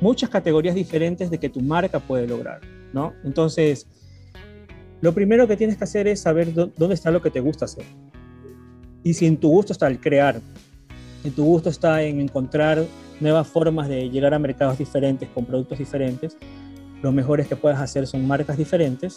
muchas 0.00 0.30
categorías 0.30 0.74
diferentes 0.74 1.30
de 1.30 1.38
que 1.38 1.48
tu 1.48 1.60
marca 1.60 1.98
puede 1.98 2.26
lograr, 2.26 2.60
¿no? 2.92 3.14
Entonces, 3.24 3.86
lo 5.00 5.12
primero 5.12 5.48
que 5.48 5.56
tienes 5.56 5.76
que 5.76 5.84
hacer 5.84 6.06
es 6.06 6.20
saber 6.20 6.54
dónde 6.54 6.94
está 6.94 7.10
lo 7.10 7.20
que 7.20 7.30
te 7.30 7.40
gusta 7.40 7.64
hacer. 7.64 7.84
Y 9.04 9.14
si 9.14 9.26
en 9.26 9.36
tu 9.36 9.48
gusto 9.48 9.72
está 9.72 9.88
el 9.88 10.00
crear, 10.00 10.40
en 11.24 11.32
tu 11.32 11.44
gusto 11.44 11.68
está 11.68 12.02
en 12.02 12.20
encontrar 12.20 12.84
nuevas 13.20 13.46
formas 13.46 13.88
de 13.88 14.10
llegar 14.10 14.34
a 14.34 14.38
mercados 14.38 14.78
diferentes 14.78 15.28
con 15.30 15.44
productos 15.44 15.78
diferentes, 15.78 16.36
lo 17.02 17.12
mejor 17.12 17.40
es 17.40 17.48
que 17.48 17.56
puedas 17.56 17.80
hacer 17.80 18.06
son 18.06 18.26
marcas 18.26 18.56
diferentes 18.56 19.16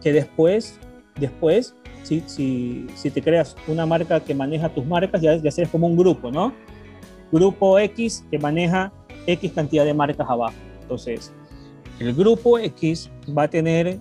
que 0.00 0.12
después, 0.12 0.78
después, 1.18 1.74
si, 2.02 2.22
si, 2.26 2.86
si 2.94 3.10
te 3.10 3.22
creas 3.22 3.56
una 3.66 3.86
marca 3.86 4.20
que 4.20 4.34
maneja 4.34 4.68
tus 4.68 4.84
marcas, 4.84 5.20
ya, 5.20 5.36
ya 5.36 5.50
seres 5.50 5.70
como 5.70 5.86
un 5.86 5.96
grupo, 5.96 6.30
¿no? 6.30 6.52
Grupo 7.32 7.78
X 7.78 8.24
que 8.30 8.38
maneja 8.38 8.92
X 9.26 9.52
cantidad 9.52 9.84
de 9.84 9.94
marcas 9.94 10.28
abajo. 10.28 10.54
Entonces, 10.82 11.32
el 11.98 12.12
grupo 12.14 12.58
X 12.58 13.10
va 13.36 13.44
a 13.44 13.48
tener 13.48 13.98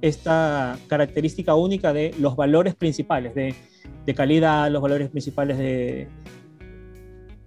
esta 0.00 0.78
característica 0.86 1.54
única 1.54 1.92
de 1.92 2.14
los 2.18 2.36
valores 2.36 2.74
principales, 2.74 3.34
de 3.34 3.54
de 4.08 4.14
calidad, 4.14 4.70
los 4.70 4.80
valores 4.80 5.10
principales 5.10 5.58
de, 5.58 6.08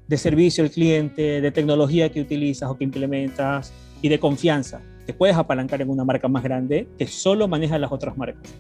de 0.07 0.17
servicio 0.17 0.63
al 0.63 0.69
cliente, 0.69 1.41
de 1.41 1.51
tecnología 1.51 2.11
que 2.11 2.21
utilizas 2.21 2.69
o 2.69 2.77
que 2.77 2.83
implementas 2.83 3.73
y 3.99 4.09
de 4.09 4.19
confianza. 4.19 4.79
Te 5.07 5.11
puedes 5.11 5.35
apalancar 5.35 5.81
en 5.81 5.89
una 5.89 6.03
marca 6.03 6.27
más 6.27 6.43
grande 6.43 6.87
que 6.99 7.07
solo 7.07 7.47
maneja 7.47 7.79
las 7.79 7.91
otras 7.91 8.15
marcas. 8.15 8.53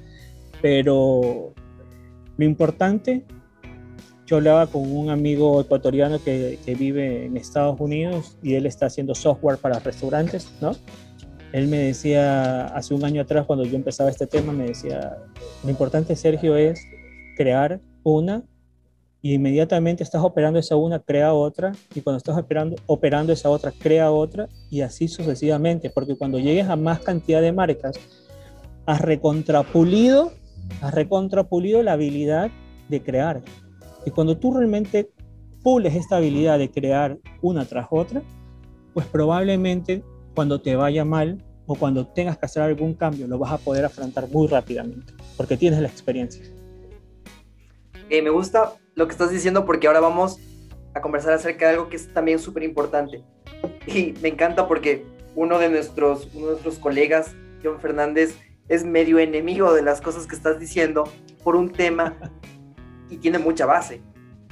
Pero 0.63 1.53
lo 2.37 2.43
importante, 2.43 3.23
yo 4.25 4.37
hablaba 4.37 4.65
con 4.65 4.91
un 4.91 5.11
amigo 5.11 5.61
ecuatoriano 5.61 6.17
que, 6.23 6.57
que 6.65 6.73
vive 6.73 7.25
en 7.25 7.37
Estados 7.37 7.79
Unidos 7.79 8.35
y 8.41 8.55
él 8.55 8.65
está 8.65 8.87
haciendo 8.87 9.13
software 9.13 9.59
para 9.59 9.77
restaurantes, 9.77 10.51
¿no? 10.59 10.71
Él 11.53 11.67
me 11.67 11.77
decía 11.77 12.65
hace 12.65 12.95
un 12.95 13.05
año 13.05 13.21
atrás, 13.21 13.45
cuando 13.45 13.63
yo 13.63 13.75
empezaba 13.75 14.09
este 14.09 14.25
tema, 14.25 14.53
me 14.53 14.69
decía, 14.69 15.17
lo 15.63 15.69
importante, 15.69 16.15
Sergio, 16.15 16.55
es 16.55 16.81
crear 17.37 17.79
una 18.03 18.43
y 19.21 19.33
inmediatamente 19.35 20.03
estás 20.03 20.23
operando 20.23 20.57
esa 20.57 20.75
una, 20.75 20.99
crea 20.99 21.33
otra, 21.33 21.73
y 21.93 22.01
cuando 22.01 22.17
estás 22.17 22.37
operando, 22.37 22.75
operando 22.87 23.31
esa 23.31 23.49
otra, 23.49 23.71
crea 23.71 24.11
otra, 24.11 24.49
y 24.71 24.81
así 24.81 25.07
sucesivamente, 25.07 25.91
porque 25.91 26.17
cuando 26.17 26.39
llegues 26.39 26.67
a 26.67 26.75
más 26.75 27.01
cantidad 27.01 27.41
de 27.41 27.51
marcas, 27.51 27.99
has 28.87 28.99
recontrapulido, 28.99 30.31
has 30.81 30.93
recontrapulido 30.93 31.83
la 31.83 31.93
habilidad 31.93 32.49
de 32.89 33.03
crear. 33.03 33.43
Y 34.05 34.09
cuando 34.09 34.37
tú 34.37 34.55
realmente 34.55 35.11
pules 35.61 35.93
esta 35.93 36.17
habilidad 36.17 36.57
de 36.57 36.71
crear 36.71 37.19
una 37.43 37.65
tras 37.65 37.87
otra, 37.91 38.23
pues 38.95 39.05
probablemente 39.05 40.03
cuando 40.33 40.61
te 40.61 40.75
vaya 40.75 41.05
mal 41.05 41.43
o 41.67 41.75
cuando 41.75 42.07
tengas 42.07 42.39
que 42.39 42.47
hacer 42.47 42.63
algún 42.63 42.95
cambio, 42.95 43.27
lo 43.27 43.37
vas 43.37 43.51
a 43.51 43.57
poder 43.59 43.85
afrontar 43.85 44.27
muy 44.29 44.47
rápidamente, 44.47 45.13
porque 45.37 45.57
tienes 45.57 45.79
la 45.79 45.87
experiencia. 45.87 46.43
Eh, 48.11 48.21
me 48.21 48.29
gusta 48.29 48.73
lo 48.95 49.07
que 49.07 49.13
estás 49.13 49.31
diciendo 49.31 49.65
porque 49.65 49.87
ahora 49.87 50.01
vamos 50.01 50.37
a 50.93 50.99
conversar 50.99 51.31
acerca 51.31 51.67
de 51.67 51.75
algo 51.75 51.87
que 51.87 51.95
es 51.95 52.13
también 52.13 52.39
súper 52.39 52.63
importante. 52.63 53.23
Y 53.87 54.13
me 54.21 54.27
encanta 54.27 54.67
porque 54.67 55.05
uno 55.33 55.57
de, 55.59 55.69
nuestros, 55.69 56.27
uno 56.33 56.47
de 56.47 56.51
nuestros 56.51 56.77
colegas, 56.77 57.33
John 57.63 57.79
Fernández, 57.79 58.35
es 58.67 58.83
medio 58.83 59.17
enemigo 59.17 59.73
de 59.73 59.81
las 59.81 60.01
cosas 60.01 60.27
que 60.27 60.35
estás 60.35 60.59
diciendo 60.59 61.05
por 61.41 61.55
un 61.55 61.71
tema 61.71 62.17
y 63.09 63.15
tiene 63.15 63.39
mucha 63.39 63.65
base. 63.65 64.01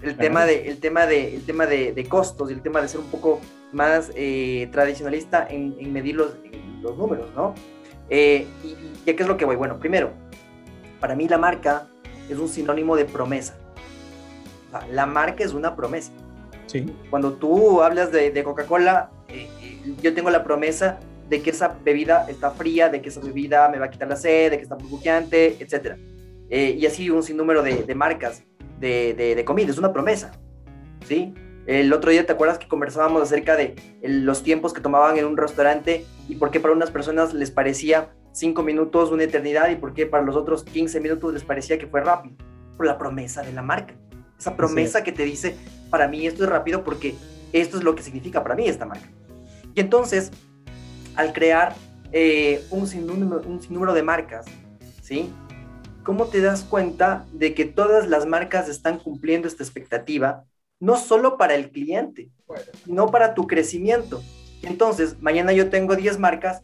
El 0.01 0.15
tema, 0.15 0.45
de, 0.45 0.69
el 0.69 0.79
tema, 0.79 1.05
de, 1.05 1.35
el 1.35 1.45
tema 1.45 1.65
de, 1.65 1.91
de 1.91 2.05
costos 2.05 2.49
y 2.49 2.53
el 2.53 2.61
tema 2.61 2.81
de 2.81 2.87
ser 2.87 3.01
un 3.01 3.07
poco 3.07 3.41
más 3.73 4.09
eh, 4.15 4.69
tradicionalista 4.71 5.45
en, 5.49 5.75
en 5.77 5.91
medir 5.91 6.15
los, 6.15 6.35
en 6.45 6.81
los, 6.81 6.97
números, 6.97 7.27
¿no? 7.35 7.53
Eh, 8.09 8.47
y, 8.63 8.67
y, 8.69 9.01
qué 9.03 9.21
es 9.21 9.27
lo 9.27 9.35
que 9.35 9.43
voy? 9.43 9.57
Bueno, 9.57 9.77
primero, 9.79 10.13
para 11.01 11.13
mí 11.13 11.27
la 11.27 11.37
marca 11.37 11.89
es 12.29 12.39
un 12.39 12.49
sinónimo 12.49 12.95
de 12.95 13.05
promesa. 13.05 13.57
O 14.67 14.71
sea, 14.71 14.87
la 14.87 15.05
marca 15.05 15.43
es 15.43 15.53
una 15.53 15.75
promesa. 15.75 16.11
Sí. 16.67 16.85
Cuando 17.09 17.33
tú 17.33 17.81
hablas 17.81 18.11
de, 18.11 18.31
de 18.31 18.43
Coca-Cola, 18.43 19.09
eh, 19.27 19.49
eh, 19.61 19.95
yo 20.01 20.13
tengo 20.13 20.29
la 20.29 20.43
promesa 20.43 20.99
de 21.27 21.41
que 21.41 21.51
esa 21.51 21.75
bebida 21.83 22.25
está 22.29 22.51
fría, 22.51 22.89
de 22.89 23.01
que 23.01 23.09
esa 23.09 23.21
bebida 23.21 23.69
me 23.69 23.79
va 23.79 23.85
a 23.85 23.89
quitar 23.89 24.07
la 24.07 24.15
sed, 24.15 24.51
de 24.51 24.57
que 24.57 24.63
está 24.63 24.75
burbujeante, 24.75 25.57
etc. 25.59 25.95
Eh, 26.49 26.75
y 26.79 26.85
así 26.85 27.09
un 27.09 27.23
sinnúmero 27.23 27.61
de, 27.61 27.83
de 27.83 27.95
marcas 27.95 28.43
de, 28.79 29.13
de, 29.13 29.35
de, 29.35 29.45
comida, 29.45 29.69
es 29.69 29.77
una 29.77 29.93
promesa. 29.93 30.31
¿sí? 31.07 31.33
El 31.67 31.93
otro 31.93 32.09
día 32.11 32.25
te 32.25 32.33
acuerdas 32.33 32.57
que 32.57 32.67
conversábamos 32.67 33.21
acerca 33.21 33.55
de 33.55 33.75
los 34.01 34.41
tiempos 34.41 34.73
que 34.73 34.81
tomaban 34.81 35.17
en 35.17 35.25
un 35.25 35.37
restaurante 35.37 36.05
y 36.27 36.35
por 36.35 36.49
qué 36.49 36.59
para 36.59 36.73
unas 36.73 36.89
personas 36.89 37.33
les 37.33 37.51
parecía 37.51 38.09
cinco 38.31 38.63
minutos 38.63 39.11
una 39.11 39.23
eternidad 39.23 39.69
y 39.69 39.75
por 39.75 39.93
qué 39.93 40.05
para 40.05 40.23
los 40.23 40.35
otros 40.35 40.63
15 40.63 40.99
minutos 40.99 41.33
les 41.33 41.43
parecía 41.43 41.77
que 41.77 41.87
fue 41.87 42.01
rápido. 42.01 42.35
Por 42.77 42.85
la 42.85 42.97
promesa 42.97 43.41
de 43.41 43.51
la 43.51 43.61
marca. 43.61 43.93
Esa 44.37 44.55
promesa 44.55 45.03
que 45.03 45.11
te 45.11 45.25
dice, 45.25 45.57
para 45.89 46.07
mí 46.07 46.25
esto 46.25 46.43
es 46.45 46.49
rápido 46.49 46.83
porque 46.83 47.15
esto 47.51 47.77
es 47.77 47.83
lo 47.83 47.93
que 47.95 48.03
significa 48.03 48.41
para 48.41 48.55
mí 48.55 48.67
esta 48.67 48.85
marca. 48.85 49.09
Y 49.75 49.81
entonces, 49.81 50.31
al 51.15 51.33
crear 51.33 51.75
eh, 52.11 52.63
un, 52.69 52.87
sinnúmero, 52.87 53.41
un 53.45 53.61
sinnúmero 53.61 53.93
de 53.93 54.03
marcas, 54.03 54.45
¿sí? 55.01 55.29
¿Cómo 56.03 56.27
te 56.27 56.39
das 56.39 56.63
cuenta 56.63 57.25
de 57.33 57.53
que 57.53 57.65
todas 57.65 58.07
las 58.07 58.25
marcas 58.25 58.69
están 58.69 58.97
cumpliendo 58.97 59.47
esta 59.47 59.63
expectativa? 59.63 60.45
No 60.79 60.95
solo 60.97 61.37
para 61.37 61.55
el 61.55 61.71
cliente, 61.71 62.31
no 62.85 63.07
para 63.07 63.33
tu 63.33 63.45
crecimiento. 63.45 64.21
Entonces, 64.61 65.21
mañana 65.21 65.51
yo 65.51 65.69
tengo 65.69 65.95
10 65.95 66.17
marcas 66.19 66.63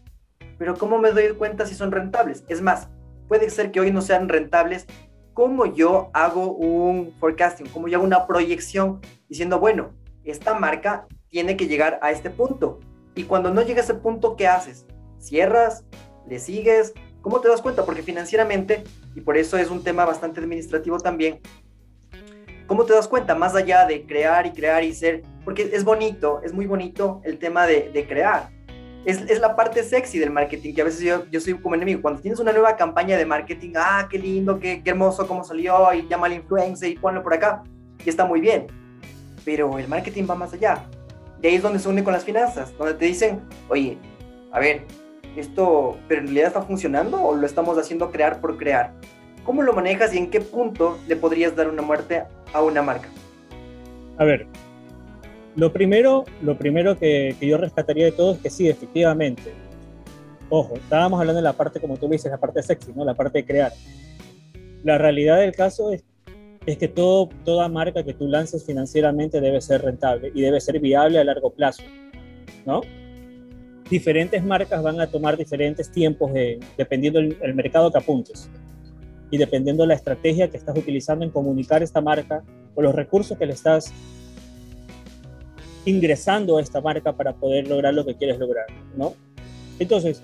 pero 0.57 0.75
¿cómo 0.75 0.97
me 0.99 1.11
doy 1.11 1.33
cuenta 1.35 1.65
si 1.65 1.75
son 1.75 1.91
rentables? 1.91 2.43
Es 2.47 2.61
más, 2.61 2.89
puede 3.27 3.49
ser 3.49 3.71
que 3.71 3.79
hoy 3.79 3.91
no 3.91 4.01
sean 4.01 4.29
rentables 4.29 4.85
cómo 5.33 5.65
yo 5.65 6.09
hago 6.13 6.53
un 6.53 7.13
forecasting, 7.19 7.67
cómo 7.67 7.87
yo 7.87 7.97
hago 7.97 8.05
una 8.05 8.25
proyección 8.25 9.01
diciendo, 9.27 9.59
bueno, 9.59 9.91
esta 10.23 10.53
marca 10.57 11.07
tiene 11.29 11.57
que 11.57 11.67
llegar 11.67 11.99
a 12.01 12.11
este 12.11 12.29
punto. 12.29 12.79
Y 13.15 13.23
cuando 13.23 13.53
no 13.53 13.61
llega 13.61 13.81
a 13.81 13.83
ese 13.83 13.95
punto, 13.95 14.35
¿qué 14.37 14.47
haces? 14.47 14.85
¿Cierras? 15.19 15.83
¿Le 16.27 16.39
sigues? 16.39 16.93
¿Cómo 17.21 17.41
te 17.41 17.49
das 17.49 17.61
cuenta? 17.61 17.85
Porque 17.85 18.01
financieramente, 18.01 18.83
y 19.13 19.21
por 19.21 19.35
eso 19.35 19.57
es 19.57 19.69
un 19.69 19.83
tema 19.83 20.05
bastante 20.05 20.39
administrativo 20.39 20.99
también, 20.99 21.41
¿cómo 22.65 22.85
te 22.85 22.93
das 22.93 23.07
cuenta? 23.07 23.35
Más 23.35 23.55
allá 23.55 23.85
de 23.85 24.05
crear 24.05 24.45
y 24.45 24.51
crear 24.51 24.83
y 24.85 24.93
ser, 24.93 25.23
porque 25.43 25.69
es 25.73 25.83
bonito, 25.83 26.41
es 26.43 26.53
muy 26.53 26.65
bonito 26.65 27.21
el 27.25 27.39
tema 27.39 27.67
de, 27.67 27.89
de 27.91 28.07
crear. 28.07 28.54
Es, 29.05 29.21
es, 29.21 29.39
la 29.39 29.55
parte 29.55 29.83
sexy 29.83 30.17
del 30.17 30.31
marketing, 30.31 30.73
que 30.73 30.81
a 30.81 30.85
veces 30.85 31.01
yo, 31.01 31.25
yo 31.29 31.39
soy 31.39 31.53
como 31.53 31.75
enemigo. 31.75 32.01
Cuando 32.01 32.21
tienes 32.21 32.39
una 32.39 32.51
nueva 32.51 32.75
campaña 32.75 33.17
de 33.17 33.25
marketing, 33.25 33.73
ah, 33.75 34.07
qué 34.09 34.17
lindo, 34.17 34.59
qué, 34.59 34.81
qué 34.83 34.89
hermoso 34.89 35.27
cómo 35.27 35.43
salió, 35.43 35.93
y 35.93 36.07
llama 36.07 36.25
al 36.25 36.33
influencer 36.33 36.89
y 36.89 36.95
ponlo 36.95 37.21
por 37.21 37.33
acá, 37.33 37.63
y 38.03 38.09
está 38.09 38.25
muy 38.25 38.41
bien. 38.41 38.67
Pero 39.43 39.77
el 39.77 39.87
marketing 39.87 40.25
va 40.27 40.35
más 40.35 40.53
allá. 40.53 40.83
De 41.39 41.49
ahí 41.49 41.55
es 41.55 41.61
donde 41.61 41.77
se 41.77 41.87
une 41.87 42.03
con 42.03 42.13
las 42.13 42.25
finanzas, 42.25 42.75
donde 42.77 42.95
te 42.95 43.05
dicen, 43.05 43.41
oye, 43.69 43.97
a 44.51 44.59
ver, 44.59 44.85
esto, 45.35 45.97
pero 46.07 46.21
en 46.21 46.27
realidad 46.27 46.47
está 46.47 46.61
funcionando 46.61 47.21
o 47.21 47.35
lo 47.35 47.45
estamos 47.45 47.77
haciendo 47.77 48.11
crear 48.11 48.41
por 48.41 48.57
crear. 48.57 48.93
¿Cómo 49.43 49.61
lo 49.61 49.73
manejas 49.73 50.13
y 50.13 50.17
en 50.17 50.29
qué 50.31 50.41
punto 50.41 50.97
le 51.07 51.15
podrías 51.15 51.55
dar 51.55 51.69
una 51.69 51.81
muerte 51.81 52.23
a 52.53 52.63
una 52.63 52.81
marca? 52.81 53.09
A 54.17 54.23
ver, 54.23 54.47
lo 55.55 55.71
primero, 55.71 56.25
lo 56.41 56.57
primero 56.57 56.97
que, 56.97 57.35
que 57.39 57.47
yo 57.47 57.57
rescataría 57.57 58.05
de 58.05 58.11
todo 58.11 58.33
es 58.33 58.39
que 58.39 58.49
sí, 58.49 58.67
efectivamente. 58.67 59.53
Ojo, 60.49 60.75
estábamos 60.75 61.19
hablando 61.19 61.37
de 61.37 61.43
la 61.43 61.53
parte, 61.53 61.79
como 61.79 61.97
tú 61.97 62.07
dices, 62.07 62.31
la 62.31 62.37
parte 62.37 62.61
sexy, 62.61 62.91
¿no? 62.93 63.03
La 63.03 63.13
parte 63.13 63.39
de 63.39 63.45
crear. 63.45 63.71
La 64.83 64.97
realidad 64.97 65.39
del 65.39 65.53
caso 65.53 65.91
es, 65.91 66.03
es 66.65 66.77
que 66.77 66.87
todo, 66.87 67.29
toda 67.43 67.67
marca 67.67 68.03
que 68.03 68.13
tú 68.13 68.27
lances 68.27 68.65
financieramente 68.65 69.41
debe 69.41 69.61
ser 69.61 69.81
rentable 69.81 70.31
y 70.33 70.41
debe 70.41 70.61
ser 70.61 70.79
viable 70.79 71.19
a 71.19 71.23
largo 71.23 71.51
plazo, 71.51 71.83
¿no? 72.65 72.81
diferentes 73.89 74.43
marcas 74.43 74.81
van 74.81 74.99
a 74.99 75.07
tomar 75.07 75.37
diferentes 75.37 75.91
tiempos 75.91 76.33
de, 76.33 76.59
dependiendo 76.77 77.19
del 77.19 77.37
el 77.41 77.53
mercado 77.53 77.91
que 77.91 77.97
apuntes 77.97 78.49
y 79.29 79.37
dependiendo 79.37 79.83
de 79.83 79.87
la 79.87 79.93
estrategia 79.93 80.49
que 80.49 80.57
estás 80.57 80.77
utilizando 80.77 81.25
en 81.25 81.31
comunicar 81.31 81.83
esta 81.83 82.01
marca 82.01 82.43
o 82.73 82.81
los 82.81 82.95
recursos 82.95 83.37
que 83.37 83.45
le 83.45 83.53
estás 83.53 83.93
ingresando 85.85 86.57
a 86.57 86.61
esta 86.61 86.81
marca 86.81 87.13
para 87.13 87.33
poder 87.33 87.67
lograr 87.67 87.93
lo 87.93 88.05
que 88.05 88.15
quieres 88.15 88.37
lograr, 88.39 88.65
¿no? 88.95 89.13
Entonces, 89.79 90.21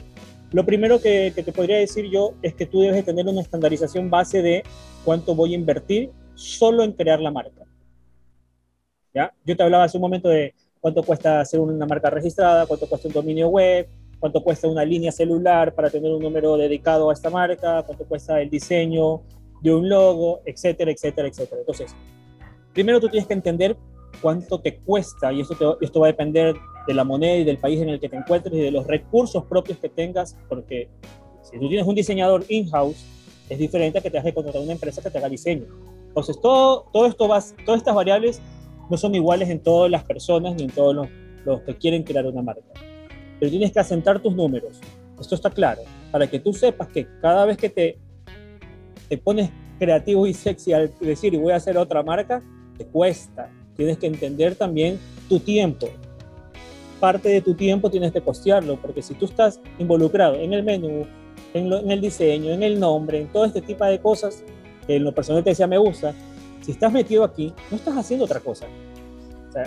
lo 0.52 0.66
primero 0.66 1.00
que, 1.00 1.32
que 1.36 1.44
te 1.44 1.52
podría 1.52 1.78
decir 1.78 2.10
yo 2.10 2.34
es 2.42 2.54
que 2.54 2.66
tú 2.66 2.82
debes 2.82 3.06
tener 3.06 3.26
una 3.28 3.42
estandarización 3.42 4.10
base 4.10 4.42
de 4.42 4.64
cuánto 5.06 5.36
voy 5.36 5.54
a 5.54 5.58
invertir 5.58 6.12
solo 6.36 6.84
en 6.84 6.94
crear 6.94 7.20
la 7.20 7.32
marca. 7.32 7.66
¿Ya? 9.14 9.34
Yo 9.46 9.56
te 9.56 9.64
hablaba 9.64 9.84
hace 9.84 9.98
un 9.98 10.02
momento 10.02 10.30
de 10.30 10.54
cuánto 10.80 11.04
cuesta 11.04 11.42
hacer 11.42 11.60
una 11.60 11.86
marca 11.86 12.10
registrada, 12.10 12.66
cuánto 12.66 12.88
cuesta 12.88 13.08
un 13.08 13.14
dominio 13.14 13.50
web, 13.50 13.88
cuánto 14.20 14.44
cuesta 14.44 14.68
una 14.68 14.86
línea 14.86 15.12
celular 15.12 15.74
para 15.74 15.90
tener 15.90 16.12
un 16.12 16.22
número 16.22 16.58
dedicado 16.58 17.10
a 17.10 17.14
esta 17.14 17.30
marca, 17.30 17.84
cuánto 17.84 18.06
cuesta 18.06 18.42
el 18.42 18.50
diseño 18.50 19.22
de 19.62 19.74
un 19.74 19.88
logo, 19.88 20.42
etcétera, 20.46 20.92
etcétera, 20.92 21.28
etcétera. 21.28 21.62
Entonces, 21.62 21.96
primero 22.74 23.00
tú 23.00 23.10
tienes 23.10 23.28
que 23.28 23.34
entender 23.34 23.76
cuánto 24.22 24.60
te 24.60 24.78
cuesta, 24.78 25.32
y 25.34 25.42
esto, 25.42 25.56
te, 25.56 25.86
esto 25.86 26.00
va 26.00 26.08
a 26.08 26.12
depender 26.12 26.56
de 26.88 26.94
la 26.94 27.04
moneda 27.04 27.36
y 27.36 27.44
del 27.44 27.58
país 27.58 27.82
en 27.82 27.90
el 27.90 28.00
que 28.00 28.10
te 28.10 28.16
encuentres 28.16 28.54
y 28.54 28.60
de 28.60 28.72
los 28.72 28.88
recursos 28.88 29.46
propios 29.46 29.78
que 29.78 29.90
tengas, 29.90 30.38
porque 30.48 30.90
si 31.42 31.60
tú 31.60 31.68
tienes 31.68 31.88
un 31.88 31.96
diseñador 31.96 32.46
in-house, 32.50 33.06
es 33.50 33.60
diferente 33.60 34.00
a 34.00 34.02
que 34.02 34.10
te 34.10 34.22
de 34.22 34.34
contratar 34.34 34.62
una 34.62 34.72
empresa 34.72 35.02
que 35.02 35.10
te 35.10 35.18
haga 35.18 35.28
diseño. 35.28 35.66
Entonces, 36.08 36.40
todo, 36.40 36.86
todo 36.94 37.06
esto 37.06 37.28
va, 37.28 37.42
todas 37.66 37.80
estas 37.80 37.96
variables 37.96 38.42
no 38.90 38.98
son 38.98 39.14
iguales 39.14 39.50
en 39.50 39.60
todas 39.62 39.92
las 39.92 40.04
personas 40.04 40.56
ni 40.56 40.64
en 40.64 40.70
todos 40.70 40.96
los, 40.96 41.08
los 41.46 41.62
que 41.62 41.76
quieren 41.76 42.04
crear 42.04 42.26
una 42.26 42.42
marca. 42.42 42.62
Pero 43.40 43.50
tienes 43.50 43.72
que 43.72 43.80
asentar 43.80 44.22
tus 44.22 44.36
números. 44.36 44.80
Esto 45.20 45.36
está 45.36 45.50
claro. 45.50 45.82
Para 46.12 46.28
que 46.28 46.40
tú 46.40 46.54
sepas 46.54 46.88
que 46.90 47.08
cada 47.22 47.46
vez 47.46 47.58
que 47.58 47.70
te, 47.70 47.98
te 49.10 49.18
pones 49.18 49.50
creativo 49.80 50.28
y 50.28 50.34
sexy 50.34 50.74
al 50.74 50.94
decir 51.00 51.34
y 51.34 51.38
voy 51.38 51.54
a 51.54 51.58
hacer 51.58 51.78
otra 51.78 52.04
marca, 52.04 52.42
te 52.78 52.86
cuesta. 52.86 53.52
Tienes 53.82 53.98
que 53.98 54.06
entender 54.06 54.54
también 54.54 55.00
tu 55.28 55.40
tiempo. 55.40 55.90
Parte 57.00 57.30
de 57.30 57.42
tu 57.42 57.56
tiempo 57.56 57.90
tienes 57.90 58.12
que 58.12 58.22
costearlo, 58.22 58.80
porque 58.80 59.02
si 59.02 59.16
tú 59.16 59.26
estás 59.26 59.60
involucrado 59.80 60.36
en 60.36 60.54
el 60.54 60.62
menú, 60.62 61.08
en, 61.56 61.68
lo, 61.68 61.80
en 61.80 61.90
el 61.90 62.00
diseño, 62.00 62.52
en 62.52 62.62
el 62.62 62.80
nombre, 62.80 63.22
en 63.22 63.28
todo 63.30 63.44
este 63.44 63.60
tipo 63.60 63.84
de 63.84 64.00
cosas, 64.00 64.44
que 64.86 64.98
en 64.98 65.04
lo 65.04 65.16
personal 65.16 65.44
te 65.44 65.50
decía 65.50 65.66
me 65.66 65.80
gusta, 65.80 66.14
si 66.62 66.74
estás 66.74 66.94
metido 66.94 67.24
aquí, 67.24 67.52
no 67.72 67.78
estás 67.78 67.98
haciendo 67.98 68.26
otra 68.26 68.40
cosa. 68.40 68.68
O, 69.50 69.52
sea, 69.52 69.64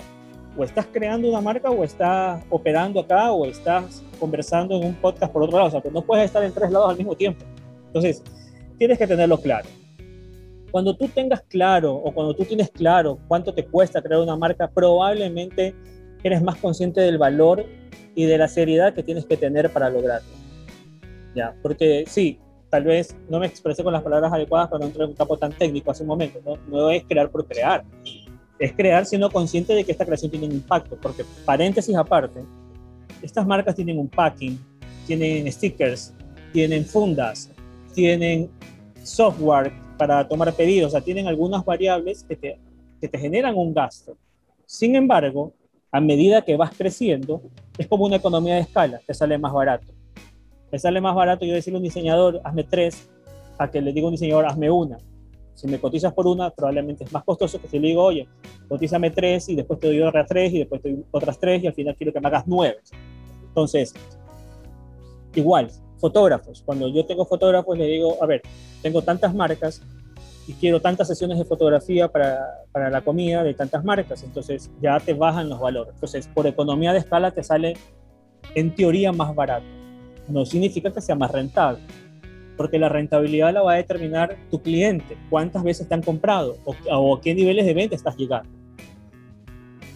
o 0.55 0.63
estás 0.63 0.87
creando 0.89 1.27
una 1.27 1.41
marca 1.41 1.69
o 1.69 1.83
estás 1.83 2.41
operando 2.49 3.01
acá 3.01 3.33
o 3.33 3.45
estás 3.45 4.01
conversando 4.17 4.77
en 4.77 4.85
un 4.85 4.95
podcast 4.95 5.33
por 5.33 5.43
otro 5.43 5.57
lado. 5.57 5.67
O 5.67 5.71
sea, 5.71 5.81
que 5.81 5.91
no 5.91 6.03
puedes 6.03 6.23
estar 6.23 6.41
en 6.41 6.53
tres 6.53 6.71
lados 6.71 6.89
al 6.89 6.95
mismo 6.95 7.15
tiempo. 7.15 7.43
Entonces, 7.87 8.23
tienes 8.77 8.97
que 8.97 9.07
tenerlo 9.07 9.41
claro. 9.41 9.67
Cuando 10.71 10.95
tú 10.95 11.07
tengas 11.07 11.41
claro 11.43 11.93
o 11.93 12.13
cuando 12.13 12.33
tú 12.35 12.43
tienes 12.43 12.69
claro 12.69 13.19
cuánto 13.27 13.53
te 13.53 13.65
cuesta 13.65 14.01
crear 14.01 14.21
una 14.21 14.35
marca, 14.35 14.69
probablemente 14.69 15.73
eres 16.23 16.41
más 16.41 16.55
consciente 16.57 17.01
del 17.01 17.17
valor 17.17 17.65
y 18.15 18.25
de 18.25 18.37
la 18.37 18.47
seriedad 18.47 18.93
que 18.93 19.03
tienes 19.03 19.25
que 19.25 19.37
tener 19.37 19.69
para 19.69 19.89
lograrlo. 19.89 20.27
Ya, 21.35 21.53
porque 21.61 22.05
sí, 22.07 22.39
tal 22.69 22.83
vez 22.83 23.15
no 23.29 23.39
me 23.39 23.47
expresé 23.47 23.83
con 23.83 23.93
las 23.93 24.01
palabras 24.01 24.33
adecuadas 24.33 24.69
para 24.69 24.79
no 24.79 24.85
entrar 24.87 25.05
en 25.05 25.11
un 25.11 25.15
campo 25.15 25.37
tan 25.37 25.51
técnico 25.51 25.91
hace 25.91 26.03
un 26.03 26.07
momento, 26.07 26.39
¿no? 26.45 26.57
no 26.67 26.89
es 26.89 27.03
crear 27.03 27.29
por 27.29 27.45
crear, 27.45 27.83
es 28.59 28.73
crear 28.73 29.05
siendo 29.05 29.29
consciente 29.29 29.73
de 29.73 29.83
que 29.83 29.91
esta 29.91 30.05
creación 30.05 30.31
tiene 30.31 30.47
un 30.47 30.53
impacto, 30.53 30.97
porque 31.01 31.23
paréntesis 31.45 31.95
aparte, 31.95 32.41
estas 33.21 33.45
marcas 33.45 33.75
tienen 33.75 33.99
un 33.99 34.07
packing, 34.07 34.59
tienen 35.05 35.51
stickers, 35.51 36.13
tienen 36.53 36.85
fundas, 36.85 37.51
tienen 37.93 38.49
software 39.03 39.71
para 39.97 40.27
tomar 40.27 40.53
pedidos, 40.53 40.89
o 40.89 40.91
sea, 40.91 41.01
tienen 41.01 41.27
algunas 41.27 41.63
variables 41.63 42.23
que 42.23 42.35
te, 42.35 42.59
que 42.99 43.07
te 43.07 43.17
generan 43.17 43.55
un 43.55 43.73
gasto. 43.73 44.17
Sin 44.65 44.95
embargo, 44.95 45.53
a 45.91 46.01
medida 46.01 46.41
que 46.41 46.57
vas 46.57 46.75
creciendo, 46.75 47.41
es 47.77 47.87
como 47.87 48.05
una 48.05 48.17
economía 48.17 48.55
de 48.55 48.61
escala, 48.61 48.99
te 49.05 49.13
sale 49.13 49.37
más 49.37 49.53
barato. 49.53 49.87
Me 50.71 50.79
sale 50.79 50.99
más 50.99 51.15
barato 51.15 51.45
yo 51.45 51.53
decirle 51.53 51.77
a 51.77 51.79
un 51.79 51.83
diseñador, 51.83 52.41
hazme 52.43 52.63
tres, 52.63 53.09
a 53.57 53.69
que 53.69 53.81
le 53.81 53.93
diga 53.93 54.05
a 54.05 54.09
un 54.09 54.13
diseñador, 54.13 54.45
hazme 54.45 54.69
una. 54.69 54.97
Si 55.53 55.67
me 55.67 55.79
cotizas 55.79 56.13
por 56.13 56.27
una, 56.27 56.49
probablemente 56.49 57.05
es 57.05 57.13
más 57.13 57.23
costoso 57.23 57.61
que 57.61 57.69
si 57.69 57.79
le 57.79 57.87
digo, 57.87 58.03
oye, 58.03 58.27
cotízame 58.67 59.09
tres 59.11 59.47
y 59.47 59.55
después 59.55 59.79
te 59.79 59.87
doy 59.87 60.01
otras 60.01 60.27
tres 60.27 60.51
y 60.53 60.59
después 60.59 60.81
te 60.81 60.91
doy 60.91 61.05
otras 61.11 61.39
tres 61.39 61.63
y 61.63 61.67
al 61.67 61.73
final 61.73 61.95
quiero 61.95 62.11
que 62.11 62.19
me 62.19 62.27
hagas 62.27 62.43
nueve. 62.45 62.79
Entonces, 63.47 63.93
igual, 65.33 65.69
fotógrafos. 65.97 66.61
Cuando 66.65 66.87
yo 66.87 67.05
tengo 67.05 67.25
fotógrafos, 67.25 67.77
le 67.77 67.85
digo, 67.85 68.21
a 68.21 68.25
ver, 68.25 68.41
tengo 68.81 69.01
tantas 69.01 69.33
marcas 69.33 69.81
y 70.47 70.53
quiero 70.53 70.79
tantas 70.79 71.07
sesiones 71.07 71.37
de 71.37 71.45
fotografía 71.45 72.07
para, 72.07 72.39
para 72.71 72.89
la 72.89 73.01
comida 73.01 73.43
de 73.43 73.53
tantas 73.53 73.83
marcas. 73.83 74.23
Entonces, 74.23 74.69
ya 74.81 74.99
te 74.99 75.13
bajan 75.13 75.49
los 75.49 75.59
valores. 75.59 75.93
Entonces, 75.95 76.27
por 76.33 76.45
economía 76.47 76.93
de 76.93 76.99
escala 76.99 77.31
te 77.31 77.43
sale 77.43 77.75
en 78.53 78.75
teoría 78.75 79.11
más 79.11 79.33
barato 79.33 79.65
no 80.27 80.45
significa 80.45 80.91
que 80.91 81.01
sea 81.01 81.15
más 81.15 81.31
rentable, 81.31 81.79
porque 82.57 82.79
la 82.79 82.89
rentabilidad 82.89 83.53
la 83.53 83.61
va 83.61 83.73
a 83.73 83.77
determinar 83.77 84.37
tu 84.49 84.61
cliente, 84.61 85.17
cuántas 85.29 85.63
veces 85.63 85.87
te 85.87 85.93
han 85.93 86.01
comprado 86.01 86.57
o, 86.65 86.75
o 86.91 87.17
a 87.17 87.21
qué 87.21 87.33
niveles 87.33 87.65
de 87.65 87.73
venta 87.73 87.95
estás 87.95 88.15
llegando. 88.17 88.49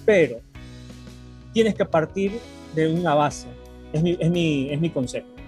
Pero 0.05 0.39
tienes 1.53 1.75
que 1.75 1.85
partir 1.85 2.33
de 2.75 2.93
una 2.93 3.15
base, 3.15 3.47
es 3.93 4.01
mi, 4.01 4.17
es 4.19 4.29
mi, 4.29 4.69
es 4.69 4.79
mi 4.79 4.89
concepto. 4.89 5.38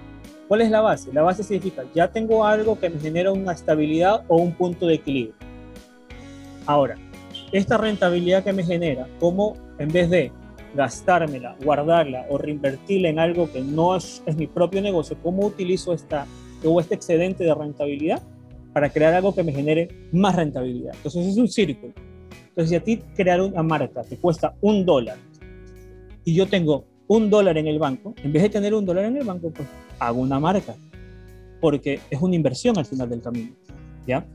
¿Cuál 0.51 0.63
es 0.63 0.69
la 0.69 0.81
base? 0.81 1.13
La 1.13 1.21
base 1.21 1.43
significa, 1.43 1.85
ya 1.95 2.09
tengo 2.09 2.45
algo 2.45 2.77
que 2.77 2.89
me 2.89 2.99
genera 2.99 3.31
una 3.31 3.53
estabilidad 3.53 4.25
o 4.27 4.35
un 4.35 4.51
punto 4.51 4.85
de 4.85 4.95
equilibrio. 4.95 5.33
Ahora, 6.65 6.97
esta 7.53 7.77
rentabilidad 7.77 8.43
que 8.43 8.51
me 8.51 8.65
genera, 8.65 9.07
¿cómo 9.17 9.55
en 9.79 9.87
vez 9.87 10.09
de 10.09 10.29
gastármela, 10.75 11.55
guardarla 11.63 12.25
o 12.29 12.37
reinvertirla 12.37 13.07
en 13.07 13.19
algo 13.19 13.49
que 13.49 13.61
no 13.61 13.95
es, 13.95 14.21
es 14.25 14.35
mi 14.35 14.45
propio 14.45 14.81
negocio, 14.81 15.15
¿cómo 15.23 15.45
utilizo 15.45 15.93
esta, 15.93 16.27
o 16.65 16.81
este 16.81 16.95
excedente 16.95 17.45
de 17.45 17.55
rentabilidad 17.55 18.21
para 18.73 18.89
crear 18.89 19.13
algo 19.13 19.33
que 19.33 19.43
me 19.43 19.53
genere 19.53 19.87
más 20.11 20.35
rentabilidad? 20.35 20.93
Entonces 20.95 21.27
es 21.27 21.37
un 21.37 21.47
círculo. 21.47 21.93
Entonces 22.49 22.71
si 22.71 22.75
a 22.75 22.83
ti 22.83 22.97
crear 23.15 23.39
una 23.39 23.63
marca 23.63 24.03
te 24.03 24.17
cuesta 24.17 24.53
un 24.59 24.85
dólar 24.85 25.15
y 26.25 26.35
yo 26.35 26.45
tengo 26.45 26.83
un 27.07 27.29
dólar 27.29 27.57
en 27.57 27.67
el 27.67 27.79
banco, 27.79 28.13
en 28.21 28.33
vez 28.33 28.43
de 28.43 28.49
tener 28.49 28.73
un 28.73 28.85
dólar 28.85 29.05
en 29.05 29.15
el 29.15 29.23
banco, 29.23 29.49
pues 29.49 29.65
hago 30.01 30.19
una 30.19 30.39
marca, 30.39 30.75
porque 31.61 31.99
es 32.09 32.19
una 32.19 32.35
inversión 32.35 32.77
al 32.77 32.85
final 32.85 33.07
del 33.07 33.21
camino, 33.21 33.51
¿ya? 34.07 34.25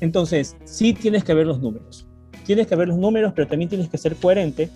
Entonces, 0.00 0.56
sí 0.64 0.92
tienes 0.92 1.24
que 1.24 1.34
ver 1.34 1.46
los 1.46 1.60
números. 1.60 2.06
Tienes 2.44 2.68
que 2.68 2.76
ver 2.76 2.86
los 2.86 2.96
números, 2.96 3.32
pero 3.34 3.48
también 3.48 3.68
tienes 3.68 3.88
que 3.88 3.98
ser 3.98 4.14
coherente 4.14 4.70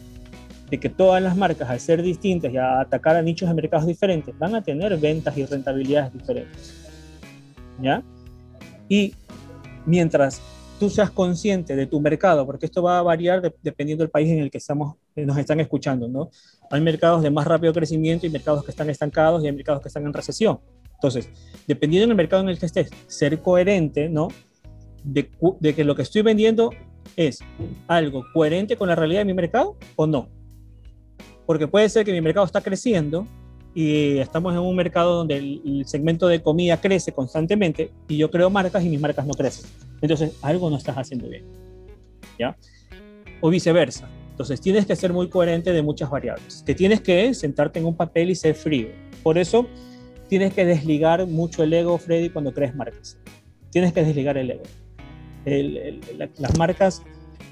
de 0.69 0.81
que 0.81 0.89
todas 0.89 1.23
las 1.23 1.37
marcas, 1.37 1.71
al 1.71 1.79
ser 1.79 2.03
distintas 2.03 2.53
y 2.53 2.57
a 2.57 2.81
atacar 2.81 3.15
a 3.15 3.23
nichos 3.23 3.49
de 3.49 3.55
mercados 3.55 3.87
diferentes, 3.87 4.37
van 4.37 4.57
a 4.57 4.63
tener 4.63 4.97
ventas 4.99 5.37
y 5.39 5.47
rentabilidades 5.47 6.13
diferentes. 6.13 6.75
¿Ya? 7.81 8.03
Y 8.89 9.15
mientras 9.87 10.43
tú 10.81 10.91
seas 10.91 11.11
consciente 11.11 11.77
de 11.77 11.87
tu 11.87 12.01
mercado, 12.01 12.45
porque 12.45 12.67
esto 12.67 12.83
va 12.83 12.99
a 12.99 13.03
variar 13.03 13.41
de- 13.43 13.55
dependiendo 13.63 14.03
del 14.03 14.11
país 14.11 14.29
en 14.31 14.41
el 14.41 14.51
que 14.51 14.59
estamos, 14.59 14.97
eh, 15.15 15.25
nos 15.25 15.39
están 15.39 15.61
escuchando, 15.61 16.09
¿no? 16.09 16.31
Hay 16.71 16.81
mercados 16.81 17.23
de 17.23 17.31
más 17.31 17.47
rápido 17.47 17.73
crecimiento 17.73 18.27
y 18.27 18.31
mercados 18.31 18.65
que 18.65 18.73
están 18.73 18.91
estancados 18.91 19.45
y 19.45 19.47
hay 19.47 19.53
mercados 19.53 19.83
que 19.83 19.89
están 19.89 20.05
en 20.07 20.13
recesión. 20.13 20.59
Entonces, 20.95 21.29
dependiendo 21.69 22.09
del 22.09 22.17
mercado 22.17 22.43
en 22.43 22.49
el 22.49 22.59
que 22.59 22.67
estés, 22.67 22.91
ser 23.07 23.39
coherente, 23.41 24.09
¿no? 24.09 24.29
De, 25.05 25.31
de 25.61 25.75
que 25.75 25.85
lo 25.85 25.95
que 25.95 26.03
estoy 26.03 26.23
vendiendo 26.23 26.71
es 27.17 27.41
algo 27.87 28.25
coherente 28.33 28.77
con 28.77 28.89
la 28.89 28.97
realidad 28.97 29.21
de 29.21 29.27
mi 29.27 29.35
mercado 29.35 29.77
o 29.97 30.07
no. 30.07 30.29
Porque 31.47 31.67
puede 31.69 31.89
ser 31.89 32.05
que 32.05 32.13
mi 32.13 32.21
mercado 32.21 32.47
está 32.47 32.61
creciendo 32.61 33.27
y 33.75 34.19
estamos 34.19 34.53
en 34.53 34.59
un 34.61 34.75
mercado 34.75 35.17
donde 35.17 35.37
el, 35.37 35.63
el 35.65 35.87
segmento 35.87 36.27
de 36.27 36.43
comida 36.43 36.81
crece 36.81 37.13
constantemente 37.13 37.91
y 38.09 38.17
yo 38.17 38.31
creo 38.31 38.51
marcas 38.51 38.85
y 38.85 38.89
mis 38.89 39.01
marcas 39.01 39.27
no 39.27 39.35
crecen. 39.35 39.71
Entonces, 40.01 40.37
algo 40.43 40.71
no 40.71 40.77
estás 40.77 40.97
haciendo 40.97 41.29
bien. 41.29 41.45
¿Ya? 42.39 42.57
O 43.41 43.49
viceversa. 43.51 44.09
Entonces, 44.31 44.61
tienes 44.61 44.87
que 44.87 44.97
ser 44.97 45.13
muy 45.13 45.29
coherente 45.29 45.73
de 45.73 45.83
muchas 45.83 46.11
variables. 46.11 46.63
Que 46.67 46.75
tienes 46.75 47.01
que 47.01 47.35
sentarte 47.35 47.79
en 47.79 47.85
un 47.85 47.95
papel 47.97 48.31
y 48.31 48.35
ser 48.35 48.55
frío. 48.55 48.89
Por 49.23 49.37
eso, 49.39 49.67
tienes 50.29 50.55
que 50.55 50.65
desligar 50.65 51.27
mucho 51.27 51.63
el 51.63 51.73
ego, 51.73 51.99
Freddy, 51.99 52.31
cuando 52.31 52.53
crees 52.55 52.75
marcas. 52.75 53.19
Tienes 53.71 53.93
que 53.93 54.03
desligar 54.03 54.39
el 54.39 54.53
ego. 54.53 54.63
El- 55.45 55.77
el- 55.77 56.01
la- 56.19 56.31
las 56.39 56.57
marcas, 56.59 57.03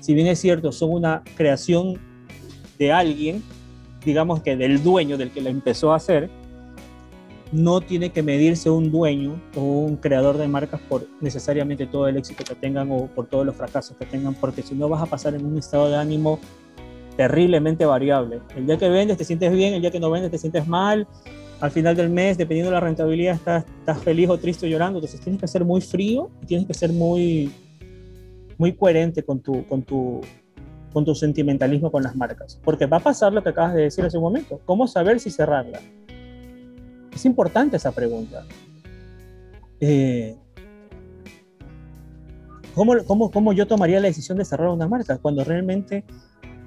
si 0.00 0.14
bien 0.14 0.26
es 0.26 0.38
cierto, 0.40 0.72
son 0.72 0.90
una 0.92 1.22
creación 1.36 1.98
de 2.78 2.90
alguien, 2.92 3.42
digamos 4.08 4.42
que 4.42 4.56
del 4.56 4.82
dueño, 4.82 5.18
del 5.18 5.30
que 5.30 5.42
la 5.42 5.50
empezó 5.50 5.92
a 5.92 5.96
hacer, 5.96 6.30
no 7.52 7.82
tiene 7.82 8.10
que 8.10 8.22
medirse 8.22 8.70
un 8.70 8.90
dueño 8.90 9.38
o 9.54 9.60
un 9.60 9.96
creador 9.96 10.38
de 10.38 10.48
marcas 10.48 10.80
por 10.88 11.06
necesariamente 11.20 11.86
todo 11.86 12.08
el 12.08 12.16
éxito 12.16 12.42
que 12.42 12.54
tengan 12.54 12.90
o 12.90 13.06
por 13.06 13.26
todos 13.26 13.44
los 13.44 13.54
fracasos 13.54 13.96
que 13.98 14.06
tengan, 14.06 14.34
porque 14.34 14.62
si 14.62 14.74
no 14.74 14.88
vas 14.88 15.02
a 15.02 15.06
pasar 15.06 15.34
en 15.34 15.44
un 15.44 15.58
estado 15.58 15.90
de 15.90 15.96
ánimo 15.96 16.38
terriblemente 17.18 17.84
variable. 17.84 18.40
El 18.56 18.66
día 18.66 18.78
que 18.78 18.88
vendes 18.88 19.18
te 19.18 19.24
sientes 19.24 19.52
bien, 19.52 19.74
el 19.74 19.82
día 19.82 19.90
que 19.90 20.00
no 20.00 20.10
vendes 20.10 20.30
te 20.30 20.38
sientes 20.38 20.66
mal, 20.66 21.06
al 21.60 21.70
final 21.70 21.94
del 21.94 22.08
mes, 22.08 22.38
dependiendo 22.38 22.70
de 22.70 22.76
la 22.76 22.80
rentabilidad, 22.80 23.34
estás, 23.34 23.64
estás 23.80 24.02
feliz 24.02 24.30
o 24.30 24.38
triste 24.38 24.64
o 24.64 24.68
llorando, 24.68 25.00
entonces 25.00 25.20
tienes 25.20 25.40
que 25.40 25.48
ser 25.48 25.64
muy 25.64 25.80
frío 25.82 26.30
tienes 26.46 26.66
que 26.66 26.74
ser 26.74 26.92
muy, 26.92 27.50
muy 28.56 28.72
coherente 28.72 29.22
con 29.22 29.40
tu, 29.40 29.66
con, 29.66 29.82
tu, 29.82 30.22
con 30.92 31.04
tu 31.04 31.14
sentimentalismo 31.14 31.90
con 31.90 32.02
las 32.02 32.16
marcas, 32.16 32.58
porque 32.64 32.86
va 32.86 32.96
a 32.98 33.00
pasar 33.00 33.32
lo 33.32 33.42
que 33.42 33.50
acabas 33.50 33.74
de 33.74 33.82
decir 33.82 34.04
hace 34.04 34.16
un 34.16 34.22
momento, 34.24 34.60
¿cómo 34.64 34.86
saber 34.86 35.20
si 35.20 35.30
cerrarla? 35.30 35.80
Es 37.12 37.24
importante 37.24 37.76
esa 37.76 37.92
pregunta. 37.92 38.44
Eh, 39.80 40.36
¿cómo, 42.74 42.94
cómo, 43.06 43.30
cómo 43.30 43.52
yo 43.52 43.66
tomaría 43.66 44.00
la 44.00 44.08
decisión 44.08 44.38
de 44.38 44.44
cerrar 44.44 44.68
una 44.68 44.88
marca 44.88 45.18
cuando 45.18 45.44
realmente... 45.44 46.04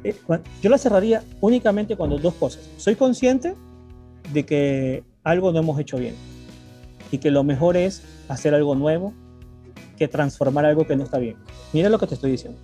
eh, 0.03 0.15
cuan- 0.25 0.41
yo 0.61 0.69
la 0.69 0.77
cerraría 0.77 1.23
únicamente 1.41 1.95
cuando 1.95 2.17
dos 2.17 2.33
cosas. 2.35 2.67
Soy 2.77 2.95
consciente 2.95 3.55
de 4.33 4.45
que 4.45 5.03
algo 5.23 5.51
no 5.51 5.59
hemos 5.59 5.79
hecho 5.79 5.97
bien 5.97 6.15
y 7.11 7.17
que 7.17 7.31
lo 7.31 7.43
mejor 7.43 7.75
es 7.77 8.01
hacer 8.29 8.53
algo 8.53 8.75
nuevo 8.75 9.13
que 9.97 10.07
transformar 10.07 10.65
algo 10.65 10.85
que 10.87 10.95
no 10.95 11.03
está 11.03 11.17
bien. 11.17 11.35
Mira 11.73 11.89
lo 11.89 11.99
que 11.99 12.07
te 12.07 12.15
estoy 12.15 12.31
diciendo. 12.31 12.59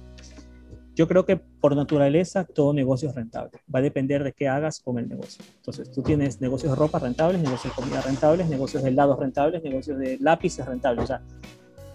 Yo 0.98 1.08
creo 1.08 1.28
que 1.28 1.38
por 1.38 1.76
naturaleza 1.76 2.44
todo 2.44 2.74
negocio 2.74 3.08
es 3.10 3.14
rentable. 3.14 3.52
Va 3.74 3.78
a 3.78 3.82
depender 3.84 4.24
de 4.24 4.34
qué 4.34 4.48
hagas 4.48 4.80
con 4.80 4.98
el 4.98 5.08
negocio. 5.08 5.46
Entonces, 5.58 5.92
tú 5.92 6.02
tienes 6.02 6.42
negocios 6.42 6.72
de 6.72 6.76
ropa 6.76 6.98
rentables, 6.98 7.40
negocios 7.40 7.76
de 7.76 7.84
comida 7.84 8.02
rentables, 8.02 8.50
negocios 8.50 8.82
de 8.82 8.90
helados 8.90 9.20
rentables, 9.20 9.62
negocios 9.62 10.00
de 10.00 10.18
lápices 10.20 10.66
rentables. 10.66 11.04
O 11.04 11.08
sea, 11.08 11.22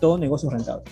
todo 0.01 0.17
negocio 0.19 0.49
es 0.49 0.55
rentable. 0.55 0.85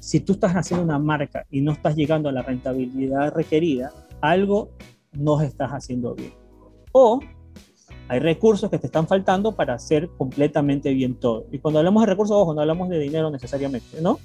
Si 0.00 0.20
tú 0.20 0.32
estás 0.32 0.54
haciendo 0.54 0.82
una 0.82 0.98
marca 0.98 1.44
y 1.50 1.60
no 1.60 1.72
estás 1.72 1.94
llegando 1.96 2.30
a 2.30 2.32
la 2.32 2.40
rentabilidad 2.40 3.34
requerida, 3.34 3.92
algo 4.22 4.70
no 5.12 5.42
estás 5.42 5.70
haciendo 5.70 6.14
bien. 6.14 6.32
O 6.92 7.20
hay 8.08 8.20
recursos 8.20 8.70
que 8.70 8.78
te 8.78 8.86
están 8.86 9.06
faltando 9.06 9.54
para 9.54 9.74
hacer 9.74 10.08
completamente 10.16 10.94
bien 10.94 11.16
todo. 11.16 11.44
Y 11.52 11.58
cuando 11.58 11.78
hablamos 11.80 12.04
de 12.04 12.06
recursos, 12.06 12.38
ojo, 12.38 12.54
no 12.54 12.62
hablamos 12.62 12.88
de 12.88 12.98
dinero 12.98 13.30
necesariamente, 13.30 14.00
¿no? 14.00 14.18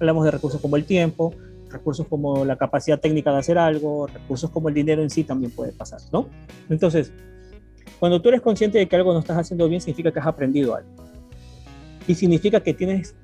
Hablamos 0.00 0.24
de 0.24 0.32
recursos 0.32 0.60
como 0.60 0.74
el 0.74 0.84
tiempo, 0.84 1.32
recursos 1.70 2.06
como 2.06 2.44
la 2.44 2.56
capacidad 2.56 2.98
técnica 3.00 3.32
de 3.32 3.38
hacer 3.38 3.58
algo, 3.58 4.06
recursos 4.06 4.50
como 4.50 4.68
el 4.68 4.74
dinero 4.74 5.02
en 5.02 5.10
sí 5.10 5.24
también 5.24 5.52
puede 5.52 5.72
pasar, 5.72 6.00
¿no? 6.12 6.28
Entonces, 6.68 7.12
cuando 7.98 8.20
tú 8.22 8.28
eres 8.28 8.40
consciente 8.40 8.78
de 8.78 8.86
que 8.88 8.96
algo 8.96 9.12
no 9.12 9.18
estás 9.20 9.38
haciendo 9.38 9.68
bien, 9.68 9.80
significa 9.80 10.12
que 10.12 10.20
has 10.20 10.26
aprendido 10.26 10.74
algo. 10.74 10.88
Y 12.06 12.14
significa 12.14 12.60
que 12.60 12.72
tienes 12.74 13.14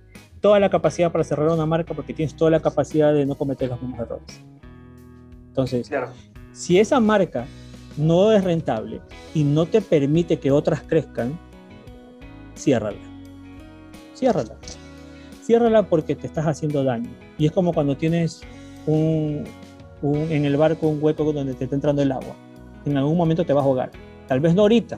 toda 0.40 0.60
la 0.60 0.68
capacidad 0.68 1.10
para 1.10 1.24
cerrar 1.24 1.48
una 1.48 1.64
marca 1.64 1.94
porque 1.94 2.12
tienes 2.12 2.34
toda 2.36 2.50
la 2.50 2.60
capacidad 2.60 3.14
de 3.14 3.24
no 3.24 3.34
cometer 3.34 3.70
los 3.70 3.80
mismos 3.80 4.00
errores. 4.00 4.42
Entonces, 5.48 5.88
Claro. 5.88 6.08
si 6.52 6.78
esa 6.78 7.00
marca 7.00 7.46
no 7.96 8.32
es 8.32 8.42
rentable 8.44 9.00
y 9.34 9.44
no 9.44 9.66
te 9.66 9.80
permite 9.80 10.38
que 10.40 10.50
otras 10.50 10.82
crezcan, 10.82 11.38
ciérrala. 12.56 12.98
Ciérrala. 14.14 14.56
Ciérrala 15.42 15.82
porque 15.88 16.16
te 16.16 16.26
estás 16.26 16.46
haciendo 16.46 16.82
daño. 16.84 17.10
Y 17.38 17.46
es 17.46 17.52
como 17.52 17.72
cuando 17.72 17.96
tienes 17.96 18.42
un, 18.86 19.44
en 20.02 20.44
el 20.44 20.56
barco 20.56 20.88
un 20.88 21.02
hueco 21.02 21.32
donde 21.32 21.54
te 21.54 21.64
está 21.64 21.76
entrando 21.76 22.02
el 22.02 22.12
agua. 22.12 22.36
En 22.84 22.96
algún 22.96 23.16
momento 23.16 23.44
te 23.44 23.52
vas 23.52 23.62
a 23.62 23.66
ahogar. 23.66 23.90
Tal 24.28 24.40
vez 24.40 24.54
no 24.54 24.62
ahorita, 24.62 24.96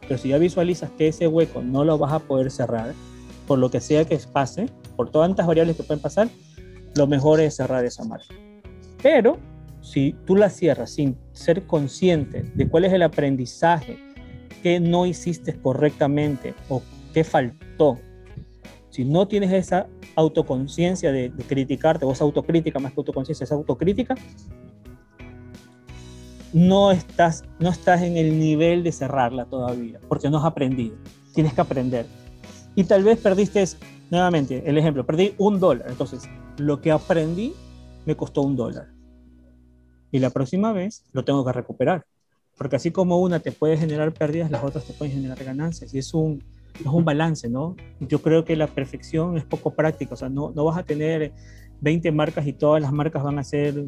pero 0.00 0.18
si 0.18 0.28
ya 0.28 0.38
visualizas 0.38 0.90
que 0.98 1.08
ese 1.08 1.28
hueco 1.28 1.62
no 1.62 1.84
lo 1.84 1.96
vas 1.98 2.12
a 2.12 2.18
poder 2.18 2.50
cerrar, 2.50 2.94
por 3.46 3.58
lo 3.58 3.70
que 3.70 3.80
sea 3.80 4.04
que 4.04 4.18
pase, 4.32 4.66
por 4.96 5.10
tantas 5.10 5.46
variables 5.46 5.76
que 5.76 5.82
pueden 5.82 6.02
pasar, 6.02 6.28
lo 6.96 7.06
mejor 7.06 7.40
es 7.40 7.56
cerrar 7.56 7.84
esa 7.84 8.04
marca. 8.04 8.34
Pero 9.02 9.38
si 9.80 10.14
tú 10.26 10.36
la 10.36 10.50
cierras 10.50 10.90
sin 10.90 11.16
ser 11.32 11.62
consciente 11.62 12.42
de 12.54 12.68
cuál 12.68 12.84
es 12.84 12.92
el 12.92 13.02
aprendizaje 13.02 13.98
que 14.62 14.78
no 14.78 15.06
hiciste 15.06 15.54
correctamente 15.54 16.54
o 16.68 16.82
qué 17.14 17.24
faltó, 17.24 17.98
si 18.90 19.04
no 19.04 19.26
tienes 19.26 19.52
esa 19.52 19.86
autoconciencia 20.16 21.12
de, 21.12 21.32
criticarte 21.48 22.04
o 22.04 22.12
esa 22.12 22.24
autocrítica 22.24 22.78
más 22.78 22.92
que 22.92 23.00
autoconciencia, 23.00 23.44
esa 23.44 23.54
autocrítica, 23.54 24.14
no 26.52 26.90
estás, 26.90 27.44
no 27.60 27.70
estás 27.70 28.02
en 28.02 28.16
el 28.16 28.38
nivel 28.38 28.82
de 28.82 28.90
cerrarla 28.90 29.44
todavía, 29.44 30.00
porque 30.08 30.28
no 30.28 30.38
has 30.38 30.44
aprendido. 30.44 30.96
Tienes 31.34 31.54
que 31.54 31.60
aprender. 31.60 32.06
Y 32.74 32.84
tal 32.84 33.04
vez 33.04 33.18
perdiste, 33.18 33.64
nuevamente, 34.10 34.62
el 34.66 34.76
ejemplo, 34.76 35.06
perdí 35.06 35.34
un 35.38 35.60
dólar. 35.60 35.86
Entonces, 35.88 36.28
lo 36.58 36.80
que 36.80 36.90
aprendí 36.90 37.54
me 38.04 38.16
costó 38.16 38.42
un 38.42 38.56
dólar. 38.56 38.88
Y 40.10 40.18
la 40.18 40.30
próxima 40.30 40.72
vez 40.72 41.04
lo 41.12 41.24
tengo 41.24 41.44
que 41.44 41.52
recuperar. 41.52 42.04
Porque 42.58 42.76
así 42.76 42.90
como 42.90 43.20
una 43.20 43.38
te 43.38 43.52
puede 43.52 43.76
generar 43.76 44.12
pérdidas, 44.12 44.50
las 44.50 44.64
otras 44.64 44.84
te 44.84 44.92
pueden 44.92 45.14
generar 45.14 45.42
ganancias. 45.44 45.94
Y 45.94 45.98
es 45.98 46.12
un, 46.12 46.42
es 46.78 46.86
un 46.86 47.04
balance, 47.04 47.48
¿no? 47.48 47.76
Yo 48.00 48.22
creo 48.22 48.44
que 48.44 48.56
la 48.56 48.66
perfección 48.66 49.36
es 49.36 49.44
poco 49.44 49.74
práctica. 49.74 50.14
O 50.14 50.16
sea, 50.16 50.28
no, 50.28 50.52
no 50.54 50.64
vas 50.64 50.78
a 50.78 50.82
tener 50.82 51.32
20 51.80 52.12
marcas 52.12 52.46
y 52.46 52.52
todas 52.52 52.82
las 52.82 52.92
marcas 52.92 53.22
van 53.22 53.38
a 53.38 53.44
ser 53.44 53.86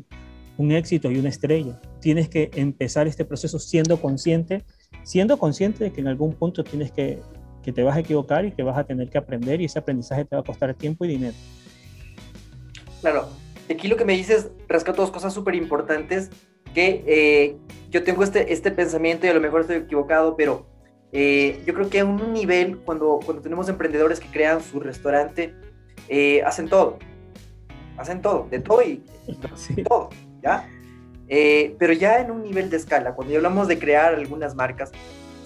un 0.56 0.72
éxito 0.72 1.10
y 1.10 1.18
una 1.18 1.28
estrella. 1.28 1.80
Tienes 2.00 2.28
que 2.28 2.50
empezar 2.54 3.06
este 3.06 3.24
proceso 3.24 3.58
siendo 3.58 4.00
consciente, 4.00 4.64
siendo 5.02 5.38
consciente 5.38 5.84
de 5.84 5.92
que 5.92 6.00
en 6.00 6.08
algún 6.08 6.34
punto 6.34 6.64
tienes 6.64 6.92
que, 6.92 7.20
que 7.62 7.72
te 7.72 7.82
vas 7.82 7.96
a 7.96 8.00
equivocar 8.00 8.44
y 8.44 8.52
que 8.52 8.62
vas 8.62 8.76
a 8.76 8.84
tener 8.84 9.08
que 9.08 9.18
aprender 9.18 9.60
y 9.60 9.66
ese 9.66 9.78
aprendizaje 9.78 10.24
te 10.24 10.36
va 10.36 10.40
a 10.42 10.44
costar 10.44 10.74
tiempo 10.74 11.04
y 11.04 11.08
dinero. 11.08 11.34
Claro, 13.00 13.28
aquí 13.70 13.88
lo 13.88 13.96
que 13.96 14.04
me 14.04 14.12
dices 14.14 14.50
rescato 14.68 15.02
dos 15.02 15.10
cosas 15.10 15.32
súper 15.32 15.54
importantes 15.54 16.30
que 16.74 17.04
eh, 17.06 17.56
yo 17.90 18.02
tengo 18.02 18.22
este, 18.22 18.52
este 18.52 18.70
pensamiento 18.70 19.26
y 19.26 19.30
a 19.30 19.34
lo 19.34 19.40
mejor 19.40 19.62
estoy 19.62 19.76
equivocado, 19.76 20.36
pero 20.36 20.66
eh, 21.12 21.62
yo 21.66 21.74
creo 21.74 21.90
que 21.90 22.00
a 22.00 22.04
un 22.04 22.32
nivel, 22.32 22.78
cuando, 22.78 23.20
cuando 23.24 23.42
tenemos 23.42 23.68
emprendedores 23.68 24.18
que 24.18 24.28
crean 24.28 24.62
su 24.62 24.80
restaurante, 24.80 25.54
eh, 26.08 26.42
hacen 26.42 26.68
todo, 26.68 26.98
hacen 27.98 28.22
todo, 28.22 28.48
de 28.50 28.58
todo 28.60 28.82
y 28.82 29.02
Sí. 29.54 29.82
todo, 29.84 30.08
¿ya? 30.42 30.68
Eh, 31.28 31.76
pero 31.78 31.92
ya 31.92 32.18
en 32.18 32.30
un 32.30 32.42
nivel 32.42 32.70
de 32.70 32.76
escala, 32.78 33.14
cuando 33.14 33.34
hablamos 33.36 33.68
de 33.68 33.78
crear 33.78 34.14
algunas 34.14 34.54
marcas, 34.54 34.90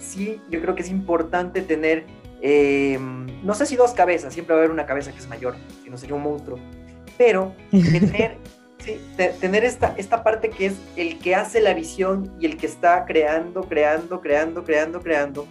sí, 0.01 0.41
yo 0.49 0.61
creo 0.61 0.73
que 0.73 0.81
es 0.81 0.89
importante 0.89 1.61
tener, 1.61 2.05
eh, 2.41 2.97
no 3.43 3.53
sé 3.53 3.65
si 3.65 3.75
dos 3.75 3.91
cabezas, 3.91 4.33
siempre 4.33 4.55
va 4.55 4.61
a 4.61 4.63
haber 4.63 4.71
una 4.71 4.85
cabeza 4.85 5.11
que 5.11 5.19
es 5.19 5.27
mayor, 5.27 5.55
si 5.83 5.89
no 5.89 5.97
sería 5.97 6.15
un 6.15 6.23
monstruo, 6.23 6.59
pero 7.17 7.53
tener, 7.71 8.37
sí, 8.79 8.99
tener 9.39 9.63
esta, 9.63 9.93
esta 9.97 10.23
parte 10.23 10.49
que 10.49 10.67
es 10.67 10.73
el 10.95 11.19
que 11.19 11.35
hace 11.35 11.61
la 11.61 11.73
visión 11.73 12.33
y 12.39 12.45
el 12.45 12.57
que 12.57 12.65
está 12.65 13.05
creando, 13.05 13.61
creando, 13.61 14.21
creando, 14.21 14.63
creando, 14.63 15.01
creando 15.01 15.47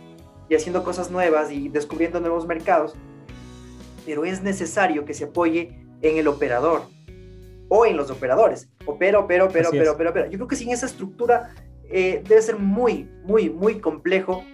y 0.49 0.55
haciendo 0.55 0.85
cosas 0.85 1.11
nuevas 1.11 1.51
y 1.51 1.69
descubriendo 1.69 2.21
nuevos 2.21 2.47
mercados, 2.47 2.95
pero 4.05 4.25
es 4.25 4.43
necesario 4.43 5.05
que 5.05 5.15
se 5.15 5.25
apoye 5.25 5.81
en 6.03 6.19
el 6.19 6.29
operador 6.29 6.83
o 7.69 7.85
en 7.87 7.97
los 7.97 8.11
operadores. 8.11 8.69
Opera, 8.85 9.19
opera, 9.19 9.45
opera, 9.45 9.69
opera, 9.69 9.93
opera, 9.93 10.11
opera. 10.11 10.27
Yo 10.27 10.39
creo 10.39 10.49
que 10.49 10.57
sin 10.57 10.71
esa 10.71 10.87
estructura 10.87 11.51
eh, 11.89 12.23
debe 12.29 12.41
ser 12.43 12.57
muy, 12.57 13.09
muy, 13.25 13.51
muy 13.51 13.81
complejo 13.81 14.45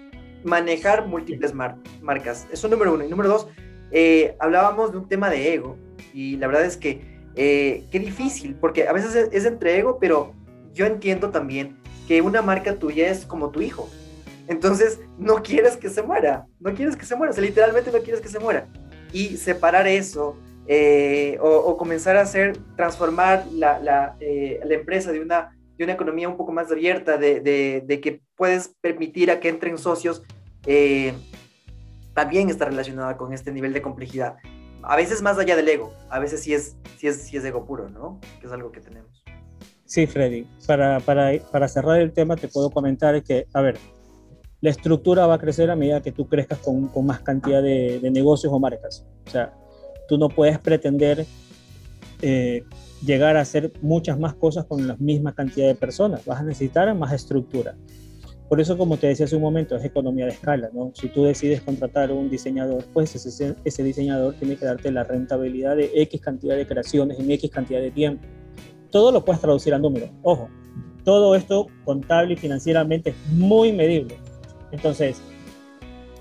manejar 0.44 1.06
múltiples 1.06 1.52
mar- 1.52 1.76
marcas. 2.00 2.46
Eso 2.50 2.68
número 2.68 2.94
uno. 2.94 3.04
Y 3.04 3.08
número 3.08 3.28
dos, 3.28 3.48
eh, 3.90 4.34
hablábamos 4.38 4.92
de 4.92 4.98
un 4.98 5.08
tema 5.08 5.28
de 5.28 5.52
ego. 5.52 5.76
Y 6.14 6.36
la 6.38 6.46
verdad 6.46 6.64
es 6.64 6.76
que 6.78 7.20
eh, 7.36 7.84
qué 7.90 7.98
difícil, 7.98 8.54
porque 8.54 8.88
a 8.88 8.92
veces 8.92 9.14
es, 9.14 9.28
es 9.32 9.44
entre 9.44 9.78
ego, 9.78 9.98
pero 10.00 10.32
yo 10.72 10.86
entiendo 10.86 11.30
también 11.30 11.76
que 12.08 12.22
una 12.22 12.40
marca 12.40 12.76
tuya 12.76 13.10
es 13.10 13.26
como 13.26 13.50
tu 13.50 13.60
hijo. 13.60 13.88
Entonces, 14.48 15.00
no 15.18 15.42
quieres 15.42 15.76
que 15.76 15.88
se 15.88 16.02
muera, 16.02 16.46
no 16.60 16.74
quieres 16.74 16.96
que 16.96 17.06
se 17.06 17.16
muera, 17.16 17.30
o 17.30 17.34
sea, 17.34 17.44
literalmente 17.44 17.92
no 17.92 18.00
quieres 18.00 18.20
que 18.20 18.28
se 18.28 18.38
muera. 18.38 18.68
Y 19.12 19.36
separar 19.36 19.86
eso 19.86 20.36
eh, 20.66 21.38
o, 21.40 21.76
comenzar 21.76 22.16
a 22.16 22.22
hacer, 22.22 22.56
transformar 22.76 23.46
la, 23.52 23.78
la, 23.78 24.16
eh, 24.20 24.60
la, 24.64 24.74
empresa 24.74 25.10
de 25.12 25.20
una, 25.20 25.56
de 25.76 25.84
una 25.84 25.92
economía 25.94 26.28
un 26.28 26.36
poco 26.36 26.52
más 26.52 26.70
abierta, 26.70 27.16
de, 27.16 27.40
de, 27.40 27.82
de 27.84 28.00
que 28.00 28.20
puedes 28.36 28.68
permitir 28.80 29.30
a 29.30 29.40
que 29.40 29.48
entren 29.48 29.76
socios, 29.78 30.22
eh, 30.66 31.14
también 32.14 32.50
está 32.50 32.66
relacionada 32.66 33.16
con 33.16 33.32
este 33.32 33.50
nivel 33.52 33.72
de 33.72 33.82
complejidad. 33.82 34.36
A 34.82 34.96
veces 34.96 35.22
más 35.22 35.38
allá 35.38 35.56
del 35.56 35.68
ego, 35.68 35.92
a 36.10 36.18
veces 36.18 36.40
sí 36.42 36.54
es, 36.54 36.76
sí 36.98 37.06
es, 37.06 37.22
sí 37.22 37.36
es 37.36 37.44
ego 37.44 37.64
puro, 37.64 37.88
¿no? 37.88 38.20
Que 38.40 38.46
es 38.46 38.52
algo 38.52 38.70
que 38.72 38.80
tenemos. 38.80 39.24
Sí, 39.84 40.06
Freddy. 40.06 40.46
Para, 40.66 41.00
para, 41.00 41.32
para 41.50 41.68
cerrar 41.68 42.00
el 42.00 42.12
tema, 42.12 42.36
te 42.36 42.48
puedo 42.48 42.70
comentar 42.70 43.22
que, 43.22 43.46
a 43.52 43.60
ver, 43.60 43.78
la 44.62 44.70
estructura 44.70 45.26
va 45.26 45.34
a 45.34 45.38
crecer 45.38 45.70
a 45.70 45.76
medida 45.76 46.00
que 46.00 46.12
tú 46.12 46.26
crezcas 46.28 46.58
con, 46.60 46.86
con 46.88 47.04
más 47.04 47.20
cantidad 47.20 47.62
de, 47.62 47.98
de, 48.00 48.10
negocios 48.10 48.52
o 48.52 48.58
marcas. 48.60 49.04
O 49.26 49.30
sea, 49.30 49.52
tú 50.08 50.16
no 50.16 50.28
puedes 50.28 50.58
pretender 50.60 51.26
eh, 52.22 52.62
llegar 53.04 53.36
a 53.36 53.40
hacer 53.40 53.72
muchas 53.82 54.18
más 54.20 54.34
cosas 54.34 54.64
con 54.64 54.86
la 54.86 54.96
misma 54.96 55.34
cantidad 55.34 55.66
de 55.66 55.74
personas. 55.74 56.24
Vas 56.24 56.40
a 56.40 56.44
necesitar 56.44 56.94
más 56.94 57.12
estructura. 57.12 57.74
Por 58.48 58.60
eso, 58.60 58.78
como 58.78 58.98
te 58.98 59.08
decía 59.08 59.26
hace 59.26 59.34
un 59.34 59.42
momento, 59.42 59.74
es 59.74 59.84
economía 59.84 60.26
de 60.26 60.32
escala, 60.32 60.70
¿no? 60.72 60.92
Si 60.94 61.08
tú 61.08 61.24
decides 61.24 61.62
contratar 61.62 62.12
un 62.12 62.30
diseñador, 62.30 62.84
pues 62.92 63.16
ese, 63.16 63.56
ese 63.64 63.82
diseñador 63.82 64.34
tiene 64.34 64.56
que 64.56 64.64
darte 64.64 64.92
la 64.92 65.02
rentabilidad 65.02 65.74
de 65.74 65.90
X 65.92 66.20
cantidad 66.20 66.54
de 66.54 66.66
creaciones 66.66 67.18
en 67.18 67.30
X 67.32 67.50
cantidad 67.50 67.80
de 67.80 67.90
tiempo. 67.90 68.24
Todo 68.90 69.10
lo 69.10 69.24
puedes 69.24 69.40
traducir 69.40 69.74
a 69.74 69.78
números. 69.78 70.10
Ojo, 70.22 70.48
todo 71.02 71.34
esto 71.34 71.66
contable 71.84 72.34
y 72.34 72.36
financieramente 72.36 73.10
es 73.10 73.32
muy 73.32 73.72
medible. 73.72 74.16
Entonces, 74.72 75.22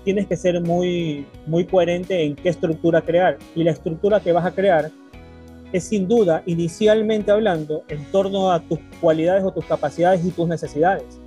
tienes 0.04 0.26
que 0.26 0.36
ser 0.36 0.60
muy, 0.60 1.26
muy 1.46 1.64
coherente 1.64 2.22
en 2.22 2.36
qué 2.36 2.48
estructura 2.48 3.02
crear. 3.02 3.38
Y 3.56 3.64
la 3.64 3.72
estructura 3.72 4.20
que 4.20 4.30
vas 4.30 4.46
a 4.46 4.52
crear 4.52 4.90
es 5.72 5.84
sin 5.84 6.06
duda, 6.06 6.42
inicialmente 6.46 7.32
hablando, 7.32 7.82
en 7.88 8.04
torno 8.12 8.52
a 8.52 8.60
tus 8.60 8.78
cualidades 9.00 9.42
o 9.42 9.52
tus 9.52 9.64
capacidades 9.64 10.24
y 10.24 10.30
tus 10.30 10.46
necesidades 10.46 11.22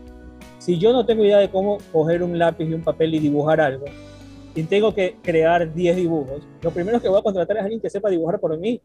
si 0.65 0.79
yo 0.79 0.91
no 0.91 1.05
tengo 1.05 1.23
idea 1.23 1.37
de 1.37 1.49
cómo 1.51 1.77
coger 1.91 2.23
un 2.23 2.39
lápiz 2.39 2.65
y 2.65 2.73
un 2.73 2.81
papel 2.81 3.13
y 3.13 3.19
dibujar 3.19 3.61
algo, 3.61 3.85
y 4.55 4.63
tengo 4.63 4.95
que 4.95 5.15
crear 5.21 5.71
10 5.71 5.95
dibujos, 5.95 6.41
lo 6.63 6.71
primero 6.71 6.99
que 6.99 7.07
voy 7.07 7.19
a 7.19 7.21
contratar 7.21 7.57
es 7.57 7.63
alguien 7.63 7.79
que 7.79 7.89
sepa 7.89 8.09
dibujar 8.09 8.39
por 8.39 8.57
mí. 8.57 8.81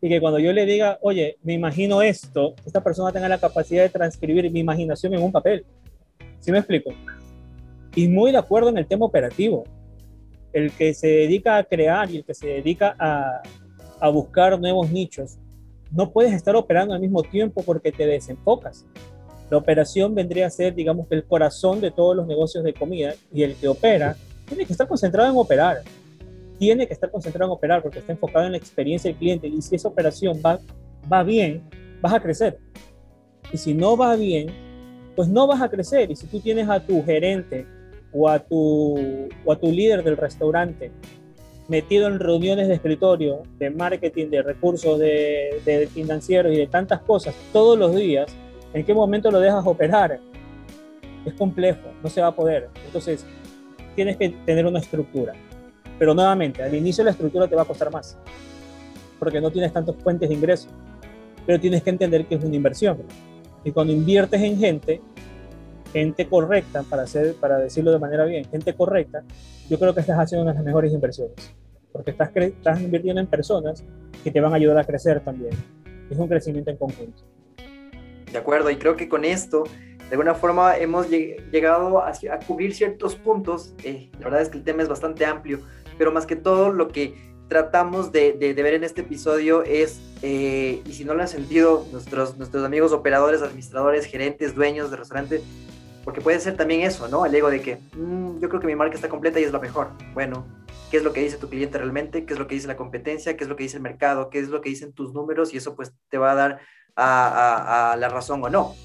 Y 0.00 0.08
que 0.08 0.20
cuando 0.20 0.38
yo 0.38 0.52
le 0.52 0.66
diga, 0.66 0.98
oye, 1.00 1.38
me 1.42 1.54
imagino 1.54 2.02
esto, 2.02 2.54
esta 2.64 2.84
persona 2.84 3.10
tenga 3.10 3.28
la 3.28 3.38
capacidad 3.38 3.82
de 3.82 3.88
transcribir 3.88 4.48
mi 4.52 4.60
imaginación 4.60 5.14
en 5.14 5.22
un 5.22 5.32
papel. 5.32 5.64
¿Sí 6.38 6.52
me 6.52 6.58
explico? 6.58 6.90
Y 7.96 8.06
muy 8.06 8.30
de 8.30 8.38
acuerdo 8.38 8.68
en 8.68 8.78
el 8.78 8.86
tema 8.86 9.06
operativo. 9.06 9.64
El 10.52 10.70
que 10.70 10.94
se 10.94 11.08
dedica 11.08 11.56
a 11.56 11.64
crear 11.64 12.08
y 12.10 12.18
el 12.18 12.24
que 12.24 12.34
se 12.34 12.46
dedica 12.46 12.94
a, 12.98 13.42
a 14.00 14.08
buscar 14.10 14.58
nuevos 14.60 14.90
nichos, 14.90 15.38
no 15.90 16.12
puedes 16.12 16.32
estar 16.32 16.54
operando 16.56 16.94
al 16.94 17.00
mismo 17.00 17.22
tiempo 17.22 17.62
porque 17.62 17.90
te 17.90 18.06
desenfocas. 18.06 18.86
La 19.50 19.56
operación 19.56 20.14
vendría 20.14 20.46
a 20.46 20.50
ser, 20.50 20.74
digamos, 20.74 21.06
el 21.10 21.24
corazón 21.24 21.80
de 21.80 21.90
todos 21.90 22.16
los 22.16 22.26
negocios 22.26 22.64
de 22.64 22.74
comida 22.74 23.14
y 23.32 23.42
el 23.42 23.54
que 23.54 23.68
opera 23.68 24.16
tiene 24.46 24.66
que 24.66 24.72
estar 24.72 24.88
concentrado 24.88 25.30
en 25.30 25.36
operar. 25.38 25.82
Tiene 26.58 26.86
que 26.86 26.92
estar 26.92 27.10
concentrado 27.10 27.50
en 27.50 27.56
operar 27.56 27.82
porque 27.82 28.00
está 28.00 28.12
enfocado 28.12 28.46
en 28.46 28.52
la 28.52 28.58
experiencia 28.58 29.10
del 29.10 29.18
cliente 29.18 29.46
y 29.46 29.62
si 29.62 29.76
esa 29.76 29.88
operación 29.88 30.40
va, 30.44 30.58
va 31.10 31.22
bien, 31.22 31.62
vas 32.02 32.12
a 32.12 32.20
crecer. 32.20 32.58
Y 33.52 33.56
si 33.56 33.72
no 33.72 33.96
va 33.96 34.16
bien, 34.16 34.48
pues 35.14 35.28
no 35.28 35.46
vas 35.46 35.62
a 35.62 35.68
crecer. 35.68 36.10
Y 36.10 36.16
si 36.16 36.26
tú 36.26 36.40
tienes 36.40 36.68
a 36.68 36.80
tu 36.80 37.04
gerente 37.04 37.66
o 38.16 38.28
a 38.28 38.38
tu, 38.38 39.28
o 39.44 39.52
a 39.52 39.56
tu 39.56 39.70
líder 39.70 40.02
del 40.02 40.16
restaurante 40.16 40.90
metido 41.68 42.06
en 42.06 42.20
reuniones 42.20 42.68
de 42.68 42.74
escritorio, 42.74 43.42
de 43.58 43.70
marketing, 43.70 44.28
de 44.28 44.40
recursos, 44.40 45.00
de, 45.00 45.60
de 45.64 45.88
financieros 45.88 46.52
y 46.52 46.56
de 46.58 46.68
tantas 46.68 47.00
cosas 47.00 47.34
todos 47.52 47.76
los 47.76 47.94
días, 47.94 48.32
¿En 48.76 48.84
qué 48.84 48.92
momento 48.92 49.30
lo 49.30 49.40
dejas 49.40 49.66
operar? 49.66 50.20
Es 51.24 51.32
complejo, 51.32 51.80
no 52.02 52.10
se 52.10 52.20
va 52.20 52.26
a 52.26 52.34
poder. 52.34 52.68
Entonces, 52.84 53.24
tienes 53.94 54.18
que 54.18 54.28
tener 54.44 54.66
una 54.66 54.80
estructura. 54.80 55.32
Pero 55.98 56.12
nuevamente, 56.12 56.62
al 56.62 56.74
inicio 56.74 57.02
la 57.02 57.12
estructura 57.12 57.48
te 57.48 57.56
va 57.56 57.62
a 57.62 57.64
costar 57.64 57.90
más, 57.90 58.18
porque 59.18 59.40
no 59.40 59.50
tienes 59.50 59.72
tantos 59.72 59.96
fuentes 59.96 60.28
de 60.28 60.34
ingreso. 60.34 60.68
Pero 61.46 61.58
tienes 61.58 61.82
que 61.82 61.88
entender 61.88 62.26
que 62.26 62.34
es 62.34 62.44
una 62.44 62.54
inversión. 62.54 62.98
Y 63.64 63.72
cuando 63.72 63.94
inviertes 63.94 64.42
en 64.42 64.58
gente, 64.58 65.00
gente 66.00 66.28
correcta, 66.28 66.82
para, 66.82 67.02
hacer, 67.02 67.34
para 67.36 67.58
decirlo 67.58 67.90
de 67.90 67.98
manera 67.98 68.24
bien, 68.24 68.44
gente 68.44 68.74
correcta, 68.74 69.22
yo 69.68 69.78
creo 69.78 69.94
que 69.94 70.00
estás 70.00 70.18
haciendo 70.18 70.42
una 70.42 70.52
de 70.52 70.58
las 70.58 70.64
mejores 70.64 70.92
inversiones. 70.92 71.54
Porque 71.92 72.10
estás, 72.10 72.30
estás 72.34 72.80
invirtiendo 72.80 73.20
en 73.20 73.26
personas 73.26 73.82
que 74.22 74.30
te 74.30 74.40
van 74.40 74.52
a 74.52 74.56
ayudar 74.56 74.78
a 74.78 74.84
crecer 74.84 75.20
también. 75.20 75.54
Es 76.10 76.18
un 76.18 76.28
crecimiento 76.28 76.70
en 76.70 76.76
conjunto. 76.76 77.22
¿de 78.36 78.38
acuerdo? 78.38 78.70
Y 78.70 78.76
creo 78.76 78.96
que 78.96 79.08
con 79.08 79.24
esto, 79.24 79.64
de 79.64 80.10
alguna 80.10 80.34
forma, 80.34 80.76
hemos 80.76 81.08
llegado 81.08 82.02
a, 82.02 82.10
a 82.10 82.38
cubrir 82.46 82.74
ciertos 82.74 83.16
puntos. 83.16 83.74
Eh, 83.82 84.10
la 84.18 84.24
verdad 84.24 84.42
es 84.42 84.48
que 84.48 84.58
el 84.58 84.64
tema 84.64 84.82
es 84.82 84.88
bastante 84.88 85.24
amplio, 85.24 85.60
pero 85.98 86.12
más 86.12 86.26
que 86.26 86.36
todo 86.36 86.70
lo 86.70 86.88
que 86.88 87.14
tratamos 87.48 88.12
de, 88.12 88.32
de, 88.32 88.54
de 88.54 88.62
ver 88.62 88.74
en 88.74 88.84
este 88.84 89.02
episodio 89.02 89.62
es, 89.62 90.00
eh, 90.22 90.82
y 90.84 90.92
si 90.92 91.04
no 91.04 91.14
lo 91.14 91.22
han 91.22 91.28
sentido, 91.28 91.86
nuestros, 91.92 92.36
nuestros 92.36 92.64
amigos 92.64 92.92
operadores, 92.92 93.40
administradores, 93.40 94.04
gerentes, 94.04 94.54
dueños 94.54 94.90
de 94.90 94.96
restaurantes, 94.96 95.42
porque 96.06 96.20
puede 96.20 96.38
ser 96.38 96.56
también 96.56 96.82
eso, 96.82 97.08
¿no? 97.08 97.26
El 97.26 97.34
ego 97.34 97.50
de 97.50 97.60
que 97.60 97.78
mmm, 97.96 98.38
yo 98.38 98.48
creo 98.48 98.60
que 98.60 98.68
mi 98.68 98.76
marca 98.76 98.94
está 98.94 99.08
completa 99.08 99.40
y 99.40 99.42
es 99.42 99.52
la 99.52 99.58
mejor. 99.58 99.88
Bueno, 100.14 100.46
¿qué 100.88 100.98
es 100.98 101.02
lo 101.02 101.12
que 101.12 101.20
dice 101.20 101.36
tu 101.36 101.50
cliente 101.50 101.78
realmente? 101.78 102.24
¿Qué 102.24 102.32
es 102.32 102.38
lo 102.38 102.46
que 102.46 102.54
dice 102.54 102.68
la 102.68 102.76
competencia? 102.76 103.36
¿Qué 103.36 103.42
es 103.42 103.50
lo 103.50 103.56
que 103.56 103.64
dice 103.64 103.78
el 103.78 103.82
mercado? 103.82 104.30
¿Qué 104.30 104.38
es 104.38 104.48
lo 104.48 104.60
que 104.60 104.70
dicen 104.70 104.92
tus 104.92 105.12
números? 105.12 105.52
Y 105.52 105.56
eso 105.56 105.74
pues 105.74 105.92
te 106.08 106.16
va 106.16 106.30
a 106.30 106.34
dar 106.36 106.60
a, 106.94 107.26
a, 107.26 107.92
a 107.92 107.96
la 107.96 108.08
razón 108.08 108.42
o 108.44 108.48
no. 108.48 108.76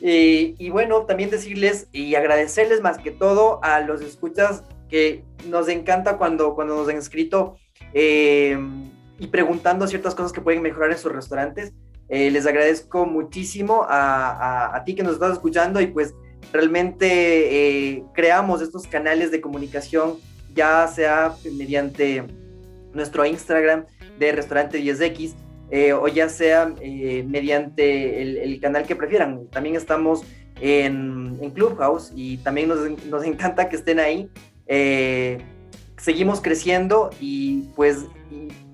Y, 0.00 0.54
y, 0.58 0.70
bueno, 0.70 1.02
también 1.02 1.28
decirles 1.28 1.88
y 1.92 2.14
agradecerles 2.14 2.80
más 2.80 2.96
que 2.96 3.10
todo 3.10 3.62
a 3.62 3.80
los 3.80 4.00
escuchas 4.00 4.64
que 4.88 5.22
nos 5.48 5.68
encanta 5.68 6.16
cuando, 6.16 6.54
cuando 6.54 6.76
nos 6.76 6.88
han 6.88 6.96
escrito 6.96 7.58
eh, 7.92 8.58
y 9.18 9.26
preguntando 9.26 9.86
ciertas 9.86 10.14
cosas 10.14 10.32
que 10.32 10.40
pueden 10.40 10.62
mejorar 10.62 10.92
en 10.92 10.96
sus 10.96 11.12
restaurantes. 11.12 11.74
Eh, 12.08 12.30
les 12.30 12.46
agradezco 12.46 13.04
muchísimo 13.04 13.84
a, 13.86 14.30
a, 14.30 14.76
a, 14.76 14.84
ti 14.84 14.94
que 14.94 15.02
nos 15.02 15.12
estás 15.12 15.34
escuchando 15.34 15.80
y 15.82 15.86
pues 15.88 16.14
realmente 16.52 17.06
eh, 17.90 18.04
creamos 18.14 18.62
estos 18.62 18.86
canales 18.86 19.30
de 19.30 19.40
comunicación, 19.40 20.16
ya 20.54 20.86
sea 20.88 21.34
mediante 21.56 22.24
nuestro 22.92 23.24
Instagram 23.24 23.84
de 24.18 24.32
Restaurante 24.32 24.82
10X 24.82 25.34
eh, 25.70 25.92
o 25.92 26.08
ya 26.08 26.28
sea 26.28 26.74
eh, 26.80 27.24
mediante 27.28 28.22
el, 28.22 28.60
canal 28.60 28.84
que 28.86 28.96
prefieran. 28.96 29.46
También 29.48 29.76
estamos 29.76 30.22
en, 30.60 31.38
Clubhouse 31.54 32.12
y 32.14 32.38
también 32.38 32.68
nos, 32.68 32.78
nos, 33.06 33.24
encanta 33.24 33.68
que 33.68 33.76
estén 33.76 34.00
ahí. 34.00 34.28
Seguimos 35.96 36.40
creciendo 36.40 37.10
y 37.20 37.68
pues 37.76 38.06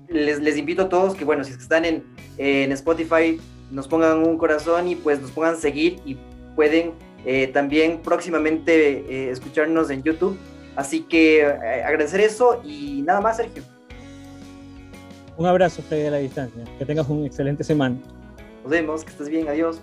les, 0.09 0.39
les, 0.39 0.57
invito 0.57 0.83
a 0.83 0.89
todos 0.89 1.15
que, 1.15 1.25
bueno, 1.25 1.43
si 1.43 1.51
están 1.51 1.85
en, 1.85 2.03
en, 2.37 2.71
Spotify, 2.71 3.39
nos 3.71 3.87
pongan 3.87 4.25
un 4.25 4.37
corazón 4.37 4.87
y 4.87 4.95
pues 4.95 5.21
nos 5.21 5.31
pongan 5.31 5.57
seguir 5.57 5.99
y 6.05 6.17
pueden 6.55 6.93
eh, 7.25 7.47
también 7.47 7.99
próximamente 8.01 8.99
eh, 8.99 9.31
escucharnos 9.31 9.89
en 9.89 10.03
YouTube. 10.03 10.37
Así 10.75 11.01
que 11.01 11.43
agradecer 11.43 12.19
eso 12.19 12.61
y 12.63 13.01
nada 13.01 13.19
más, 13.19 13.37
Sergio. 13.37 13.63
Un 15.35 15.47
abrazo, 15.47 15.81
Freddy, 15.81 16.05
a 16.05 16.11
la 16.11 16.17
distancia. 16.17 16.63
Que 16.77 16.85
tengas 16.85 17.09
un 17.09 17.25
excelente 17.25 17.63
semana. 17.63 17.97
Nos 18.61 18.71
vemos, 18.71 19.03
que 19.03 19.09
estés 19.09 19.29
bien, 19.29 19.47
adiós. 19.47 19.81